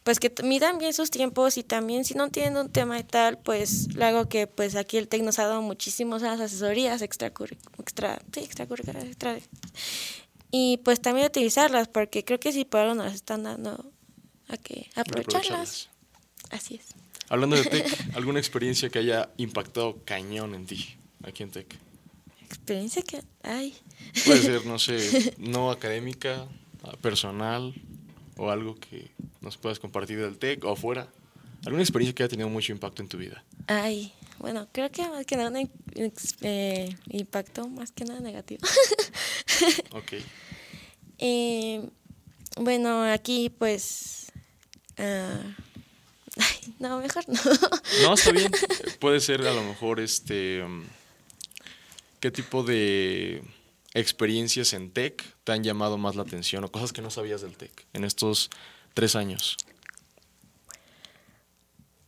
[0.03, 3.37] pues que midan bien sus tiempos y también si no tienen un tema y tal
[3.37, 7.31] pues luego que pues aquí el TEC nos ha dado muchísimas asesorías extra,
[7.79, 9.37] extra, sí, extracurriculares extra,
[10.51, 13.91] y pues también utilizarlas porque creo que si por algo nos están dando
[14.47, 15.89] a que aprovecharlas.
[16.51, 16.94] Así es.
[17.29, 21.75] Hablando de Tech, ¿alguna experiencia que haya impactado cañón en ti aquí en Tech?
[22.45, 23.73] Experiencia que hay.
[24.25, 26.47] Puede ser, no sé, no académica,
[27.01, 27.73] personal
[28.37, 29.09] o algo que
[29.41, 31.07] nos puedas compartir del Tech o afuera.
[31.65, 33.43] ¿Alguna experiencia que haya tenido mucho impacto en tu vida?
[33.65, 35.71] Ay, bueno, creo que más que nada un
[36.41, 38.61] eh, impacto más que nada negativo.
[39.91, 40.13] ok.
[41.17, 41.89] Eh,
[42.57, 44.31] bueno, aquí pues...
[44.97, 45.64] Uh,
[46.79, 47.39] no, mejor no.
[48.03, 48.51] No, está bien.
[48.99, 50.63] Puede ser a lo mejor este.
[52.19, 53.43] ¿Qué tipo de
[53.93, 57.55] experiencias en tech te han llamado más la atención o cosas que no sabías del
[57.55, 58.49] tech en estos
[58.93, 59.57] tres años?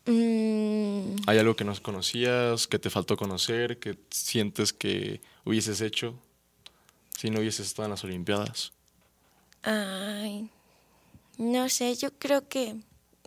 [0.06, 1.18] Mm.
[1.28, 6.16] ¿Hay algo que no conocías, que te faltó conocer, que sientes que hubieses hecho
[7.18, 8.72] si no hubieses estado en las Olimpiadas?
[9.64, 10.50] Ay,
[11.38, 12.76] no sé, yo creo que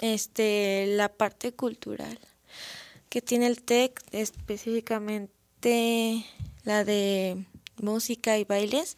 [0.01, 2.19] este, la parte cultural
[3.09, 6.25] que tiene el TEC, específicamente
[6.65, 7.45] la de
[7.77, 8.97] música y bailes.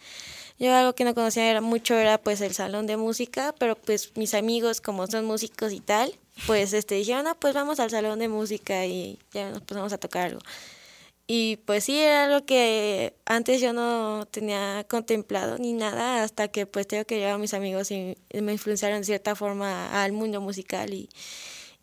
[0.59, 4.13] Yo algo que no conocía era mucho era pues el salón de música, pero pues
[4.17, 6.15] mis amigos como son músicos y tal,
[6.47, 9.99] pues este dijeron, ah, pues vamos al salón de música y ya nos pusimos a
[9.99, 10.41] tocar algo.
[11.27, 16.67] Y pues sí, era algo que antes yo no tenía contemplado ni nada, hasta que
[16.67, 20.41] pues tengo que llevar a mis amigos y me influenciaron de cierta forma al mundo
[20.41, 21.09] musical y,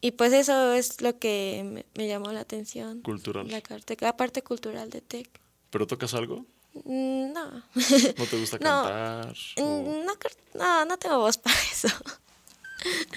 [0.02, 3.02] y pues eso es lo que me, llamó la atención.
[3.02, 3.50] Cultural.
[3.50, 3.62] La,
[4.00, 5.30] la, parte cultural de Tech.
[5.70, 6.46] ¿Pero tocas algo?
[6.74, 7.52] Mm, no.
[7.52, 9.34] ¿No te gusta cantar?
[9.58, 10.14] Mm, no,
[10.56, 11.88] no, no tengo voz para eso.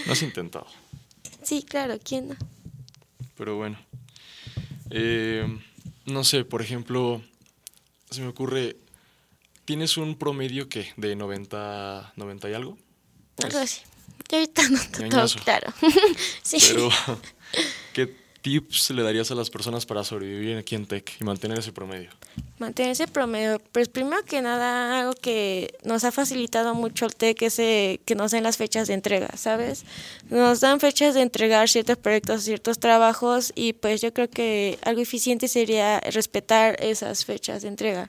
[0.06, 0.66] ¿No has intentado?
[1.42, 2.36] Sí, claro, ¿quién no?
[3.36, 3.78] Pero bueno.
[4.90, 5.46] Eh,
[6.06, 7.22] no sé, por ejemplo,
[8.10, 8.76] se me ocurre,
[9.64, 12.78] ¿tienes un promedio que de 90, 90 y algo?
[13.42, 13.80] Algo así.
[14.28, 15.72] Yo ahorita no todo claro.
[16.42, 16.58] sí.
[16.60, 17.14] Pero, ¿qué
[18.42, 22.10] tips le darías a las personas para sobrevivir aquí en Tech y mantener ese promedio?
[22.58, 23.60] Mantener ese promedio.
[23.72, 28.14] Pues primero que nada, algo que nos ha facilitado mucho el TEC es eh, que
[28.14, 29.84] nos den las fechas de entrega, ¿sabes?
[30.28, 35.00] Nos dan fechas de entregar ciertos proyectos, ciertos trabajos y pues yo creo que algo
[35.00, 38.08] eficiente sería respetar esas fechas de entrega.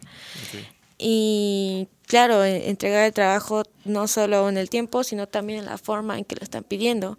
[0.98, 6.18] Y claro, entregar el trabajo no solo en el tiempo, sino también en la forma
[6.18, 7.18] en que lo están pidiendo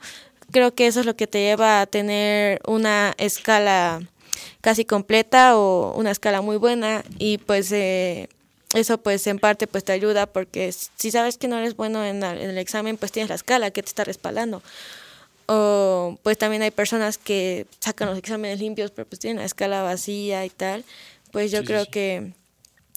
[0.51, 4.03] creo que eso es lo que te lleva a tener una escala
[4.61, 8.29] casi completa o una escala muy buena y pues eh,
[8.75, 12.23] eso pues en parte pues te ayuda porque si sabes que no eres bueno en,
[12.23, 14.63] el examen pues tienes la escala que te está respaldando.
[15.47, 19.83] O pues también hay personas que sacan los exámenes limpios pero pues tienen la escala
[19.83, 20.85] vacía y tal.
[21.31, 22.33] Pues yo creo que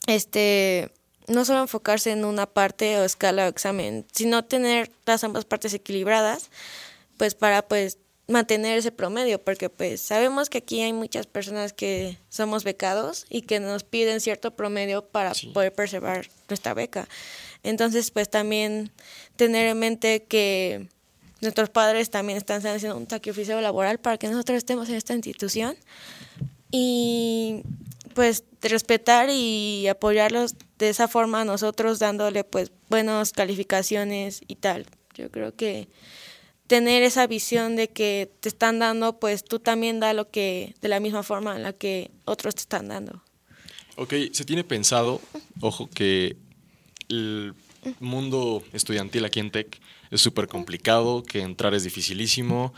[0.07, 0.89] este
[1.27, 5.73] no solo enfocarse en una parte o escala o examen sino tener las ambas partes
[5.73, 6.49] equilibradas
[7.17, 7.97] pues para pues
[8.27, 13.41] mantener ese promedio, porque pues sabemos que aquí hay muchas personas que somos becados y
[13.41, 17.07] que nos piden cierto promedio para poder preservar nuestra beca.
[17.63, 18.91] Entonces, pues también
[19.37, 20.87] tener en mente que
[21.41, 25.77] nuestros padres también están haciendo un sacrificio laboral para que nosotros estemos en esta institución
[26.71, 27.63] y
[28.13, 34.87] pues respetar y apoyarlos de esa forma nosotros dándole pues buenas calificaciones y tal.
[35.13, 35.87] Yo creo que
[36.67, 40.89] tener esa visión de que te están dando, pues tú también da lo que de
[40.89, 43.23] la misma forma en la que otros te están dando.
[43.95, 45.21] Ok, se tiene pensado,
[45.61, 46.35] ojo, que
[47.09, 47.53] el
[47.99, 49.79] mundo estudiantil aquí en Tech
[50.11, 52.73] es súper complicado, que entrar es dificilísimo,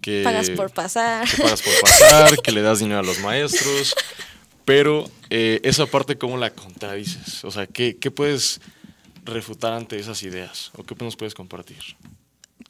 [0.00, 3.94] que pagas por pasar, que pagas por pasar, que le das dinero a los maestros,
[4.64, 8.60] pero eh, esa parte cómo la contradices, o sea, ¿qué, ¿qué puedes
[9.24, 11.96] refutar ante esas ideas o qué nos puedes compartir?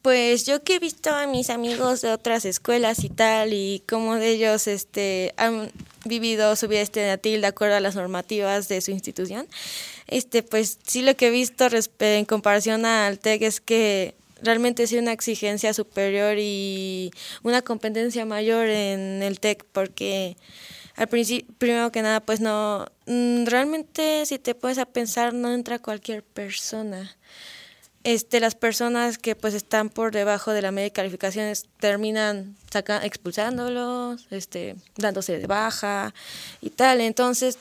[0.03, 4.15] Pues yo que he visto a mis amigos de otras escuelas y tal, y cómo
[4.15, 5.71] de ellos este, han
[6.03, 9.47] vivido su vida estudiantil de acuerdo a las normativas de su institución,
[10.07, 14.97] este, pues sí lo que he visto en comparación al TEC es que realmente sí
[14.97, 20.35] una exigencia superior y una competencia mayor en el TEC, porque
[20.97, 25.53] al principio, primero que nada, pues no, mm, realmente si te puedes a pensar, no
[25.53, 27.15] entra cualquier persona
[28.03, 33.03] este, las personas que pues están por debajo de la media de calificaciones terminan saca,
[33.05, 36.13] expulsándolos, este, dándose de baja
[36.61, 36.99] y tal.
[37.01, 37.57] Entonces,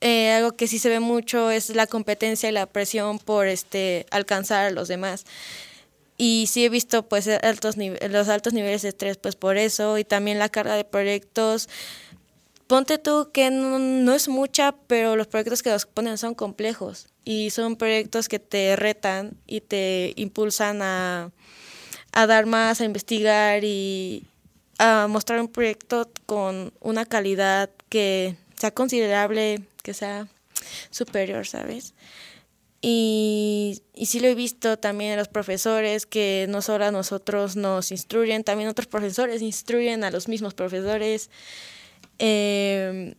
[0.00, 4.06] eh, algo que sí se ve mucho es la competencia y la presión por este,
[4.10, 5.24] alcanzar a los demás.
[6.18, 10.04] Y sí he visto pues altos los altos niveles de estrés pues por eso y
[10.04, 11.68] también la carga de proyectos.
[12.66, 17.50] Ponte tú que no, es mucha, pero los proyectos que nos ponen son complejos y
[17.50, 21.30] son proyectos que te retan y te impulsan a,
[22.12, 24.24] a dar más, a investigar y
[24.78, 30.26] a mostrar un proyecto con una calidad que sea considerable, que sea
[30.90, 31.94] superior, ¿sabes?
[32.80, 37.54] Y, y sí lo he visto también a los profesores que no solo a nosotros
[37.54, 41.30] nos instruyen, también otros profesores instruyen a los mismos profesores.
[42.18, 43.14] Eh,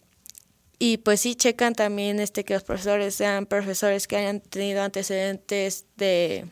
[0.80, 5.86] y pues sí checan también este que los profesores sean profesores que hayan tenido antecedentes
[5.96, 6.46] de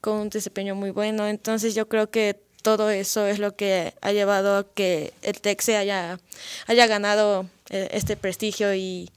[0.00, 1.26] con un desempeño muy bueno.
[1.26, 5.60] Entonces yo creo que todo eso es lo que ha llevado a que el TEC
[5.60, 6.18] se haya,
[6.66, 9.10] haya ganado eh, este prestigio y,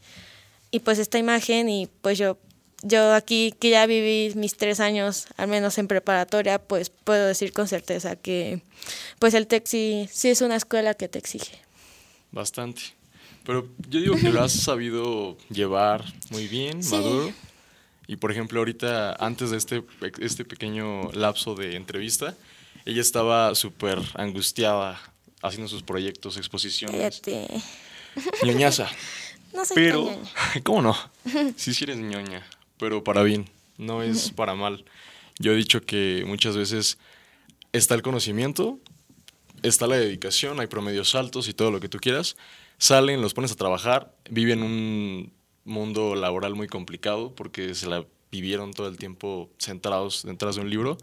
[0.72, 2.38] y pues esta imagen y pues yo
[2.84, 7.52] yo aquí que ya viví mis tres años, al menos en preparatoria, pues puedo decir
[7.52, 8.62] con certeza que
[9.18, 11.67] pues el TEC sí es una escuela que te exige.
[12.32, 12.82] Bastante.
[13.46, 17.32] Pero yo digo que lo has sabido llevar muy bien, maduro.
[18.08, 19.84] Y por ejemplo, ahorita, antes de este,
[20.20, 22.36] este pequeño lapso de entrevista,
[22.86, 25.00] ella estaba súper angustiada
[25.42, 27.22] haciendo sus proyectos, exposiciones.
[27.24, 27.48] Cállate.
[28.44, 28.90] Ñoñaza.
[29.54, 30.30] No soy Pero, ñoña.
[30.64, 30.96] ¿cómo no?
[31.56, 32.46] Sí, sí eres ñoña,
[32.78, 34.84] pero para bien, no es para mal.
[35.40, 36.98] Yo he dicho que muchas veces
[37.72, 38.78] está el conocimiento,
[39.64, 42.36] está la dedicación, hay promedios altos y todo lo que tú quieras.
[42.78, 45.34] Salen, los pones a trabajar, viven un
[45.66, 50.70] mundo laboral muy complicado porque se la vivieron todo el tiempo centrados detrás de un
[50.70, 50.98] libro.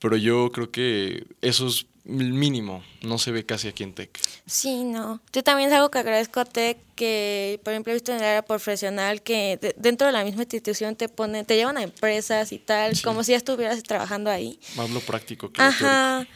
[0.00, 4.16] Pero yo creo que eso es el mínimo, no se ve casi aquí en Tech.
[4.46, 5.20] Sí, no.
[5.32, 8.24] Yo también es algo que agradezco a TEC, que por ejemplo he visto en el
[8.24, 12.52] área profesional que de- dentro de la misma institución te ponen, te llevan a empresas
[12.52, 13.02] y tal, Sí.
[13.02, 14.58] como si ya estuvieras trabajando ahí.
[14.76, 15.66] Más lo práctico que lo.
[15.68, 16.26] Ajá.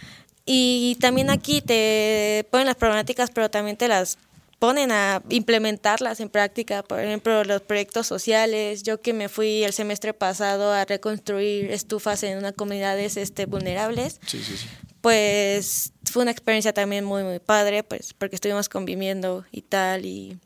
[0.45, 4.19] Y también aquí te ponen las problemáticas, pero también te las
[4.59, 6.85] ponen a implementarlas en práctica.
[6.85, 8.83] Por ejemplo, los proyectos sociales.
[8.85, 14.21] Yo que me fui el semestre pasado a reconstruir estufas en una comunidades este, vulnerables,
[14.27, 14.69] Sí, sí, sí.
[15.01, 20.07] pues fue una experiencia también muy, muy padre, pues porque estuvimos conviviendo y tal.
[20.07, 20.39] Y,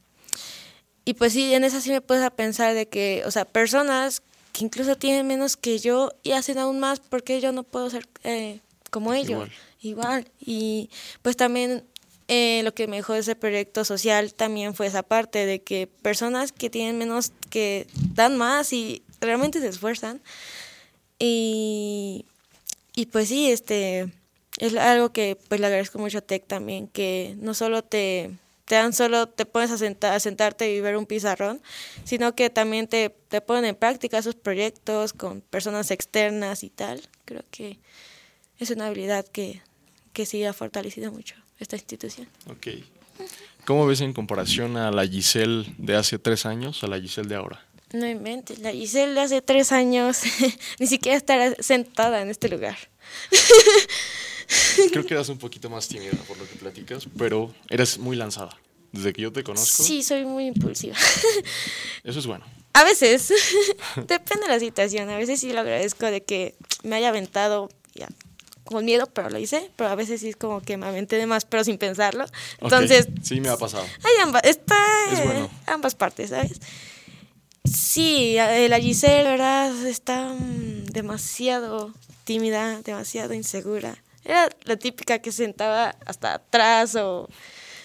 [1.05, 4.23] y pues sí, en esa sí me puedes a pensar de que, o sea, personas
[4.53, 8.09] que incluso tienen menos que yo y hacen aún más porque yo no puedo ser
[8.25, 9.51] eh, como ellos.
[9.87, 10.29] Igual.
[10.41, 10.91] Y
[11.23, 11.85] pues también
[12.29, 16.51] eh, lo que me dejó ese proyecto social también fue esa parte de que personas
[16.51, 20.21] que tienen menos, que dan más y realmente se esfuerzan.
[21.19, 22.27] Y,
[22.97, 24.13] y pues sí, este
[24.59, 28.33] es algo que pues le agradezco mucho a Tech también, que no solo te,
[28.65, 31.63] te dan solo, te pones a, sentar, a sentarte y ver un pizarrón,
[32.05, 37.03] sino que también te, te ponen en práctica esos proyectos con personas externas y tal.
[37.25, 37.79] Creo que
[38.59, 39.63] es una habilidad que,
[40.17, 42.27] que sí ha fortalecido mucho esta institución.
[42.49, 42.69] Ok.
[43.67, 47.35] ¿Cómo ves en comparación a la Giselle de hace tres años a la Giselle de
[47.35, 47.63] ahora?
[47.93, 50.23] No inventes, la Giselle de hace tres años
[50.79, 52.79] ni siquiera estará sentada en este lugar.
[54.91, 58.57] Creo que eras un poquito más tímida por lo que platicas, pero eres muy lanzada.
[58.93, 60.97] Desde que yo te conozco, Sí, soy muy impulsiva.
[62.05, 62.47] eso es bueno.
[62.73, 63.35] A veces,
[63.97, 65.11] depende de la situación.
[65.11, 66.55] A veces sí lo agradezco de que
[66.85, 68.09] me haya aventado ya,
[68.67, 69.71] con miedo, pero lo hice.
[69.77, 72.27] Pero a veces sí es como que me aventé de más, pero sin pensarlo.
[72.61, 73.85] Entonces, Sí, me ha pasado.
[73.85, 74.77] hay ambas, está
[75.13, 75.49] Es bueno.
[75.67, 76.61] ambas partes, ¿sabes?
[77.65, 79.87] Sí, eh, la Giselle, ¿verdad?
[79.87, 81.93] Está mm, demasiado
[82.25, 83.97] tímida, demasiado insegura.
[84.25, 87.29] Era la típica que se sentaba hasta atrás o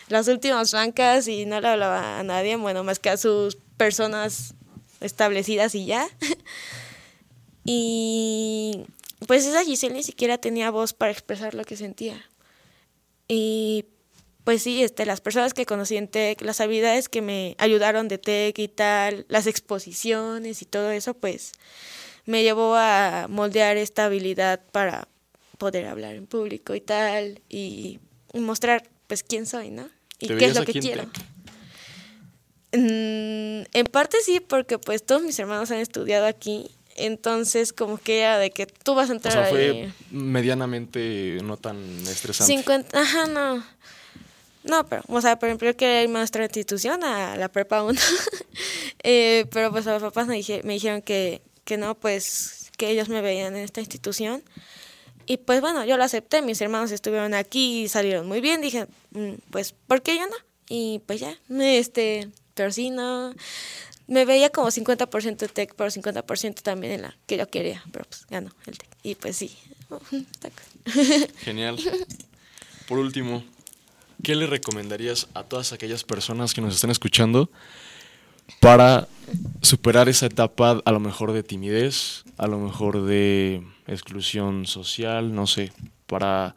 [0.07, 4.53] las últimas bancas y no le hablaba a nadie, bueno, más que a sus personas
[4.99, 6.07] establecidas y ya.
[7.65, 8.86] y
[9.28, 12.30] pues esa Giselle ni siquiera tenía voz para expresar lo que sentía.
[13.28, 13.86] Y
[14.43, 18.17] pues sí, este, las personas que conocí en TEC, las habilidades que me ayudaron de
[18.17, 21.53] TEC y tal, las exposiciones y todo eso, pues
[22.26, 25.07] me llevó a moldear esta habilidad para
[25.57, 27.99] poder hablar en público y tal, y
[28.34, 29.89] mostrar pues quién soy, ¿no?
[30.19, 31.03] Y ¿Te qué es lo que quiero.
[32.74, 36.72] Mm, en parte sí, porque pues todos mis hermanos han estudiado aquí,
[37.06, 39.52] entonces como que era de que tú vas a O entrar sea, ahí.
[39.52, 41.78] fue medianamente no tan
[42.08, 42.54] estresante.
[42.54, 43.64] 50, ajá, no.
[44.64, 47.84] No, pero, o sea, por ejemplo, yo quería irme a nuestra institución, a la prepa
[47.84, 47.99] 1.
[49.04, 52.89] Eh, pero pues a los papás me, dije- me dijeron que, que no, pues que
[52.91, 54.43] ellos me veían en esta institución.
[55.26, 58.86] Y pues bueno, yo lo acepté, mis hermanos estuvieron aquí y salieron muy bien, dije,
[59.12, 60.36] "Mm, pues, ¿por qué yo no?
[60.70, 63.34] Y pues ya, este, pero sí, no,
[64.12, 68.26] me veía como 50% tech, pero 50% también en la que yo quería, pero pues
[68.30, 68.89] ganó el tech.
[69.03, 69.55] Y pues sí.
[71.39, 71.78] Genial.
[72.88, 73.43] Por último,
[74.22, 77.49] ¿qué le recomendarías a todas aquellas personas que nos están escuchando
[78.59, 79.07] para
[79.62, 85.47] superar esa etapa a lo mejor de timidez, a lo mejor de exclusión social, no
[85.47, 85.72] sé,
[86.05, 86.53] para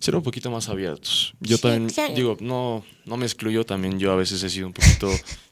[0.00, 1.34] ser un poquito más abiertos?
[1.38, 2.14] Yo Sí, también claro.
[2.14, 5.08] digo, no, no me excluyo, también yo a veces he sido un poquito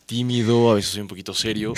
[0.09, 1.75] tímido, a veces soy un poquito serio,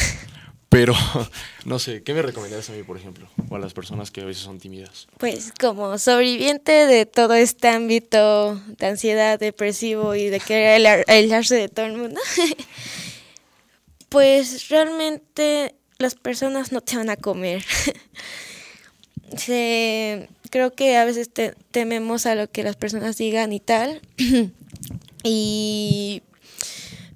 [0.68, 0.94] pero
[1.64, 4.24] no sé, ¿qué me recomendarías a mí, por ejemplo, o a las personas que a
[4.24, 5.08] veces son tímidas?
[5.18, 11.56] Pues como sobreviviente de todo este ámbito de ansiedad, depresivo y de querer aislar- aislarse
[11.56, 12.20] de todo el mundo,
[14.08, 17.64] pues realmente las personas no te van a comer.
[19.36, 24.00] Se- creo que a veces te- tememos a lo que las personas digan y tal.
[25.22, 26.22] y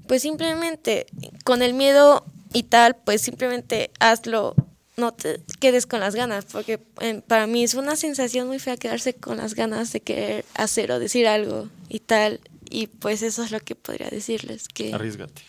[0.07, 1.07] pues simplemente
[1.45, 4.55] con el miedo y tal, pues simplemente hazlo,
[4.97, 8.77] no te quedes con las ganas, porque eh, para mí es una sensación muy fea
[8.77, 12.41] quedarse con las ganas de querer hacer o decir algo y tal,
[12.71, 15.43] y pues eso es lo que podría decirles, que Arriesgate.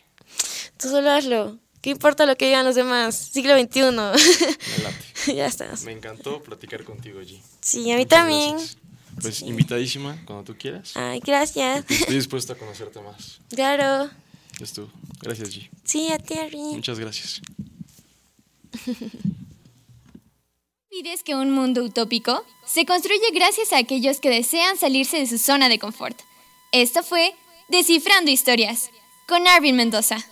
[0.77, 3.15] tú solo hazlo, ¿qué importa lo que digan los demás?
[3.15, 4.15] Siglo XXI, Me late.
[5.35, 5.83] ya estás.
[5.83, 7.39] Me encantó platicar contigo, G.
[7.61, 8.51] Sí, a mí Muchas también.
[8.57, 8.77] gracias.
[9.21, 10.91] Pues invitadísima cuando tú quieras.
[10.95, 11.85] Ay, gracias.
[11.89, 13.39] Estoy dispuesto a conocerte más.
[13.49, 14.09] Claro.
[14.59, 14.89] Es tú.
[15.21, 15.69] Gracias, G.
[15.83, 16.57] Sí, a ti, Ari.
[16.57, 17.41] Muchas gracias.
[20.95, 25.37] olvides que un mundo utópico se construye gracias a aquellos que desean salirse de su
[25.37, 26.17] zona de confort.
[26.71, 27.33] Esto fue
[27.67, 28.89] Descifrando Historias
[29.27, 30.25] con Arvin Mendoza.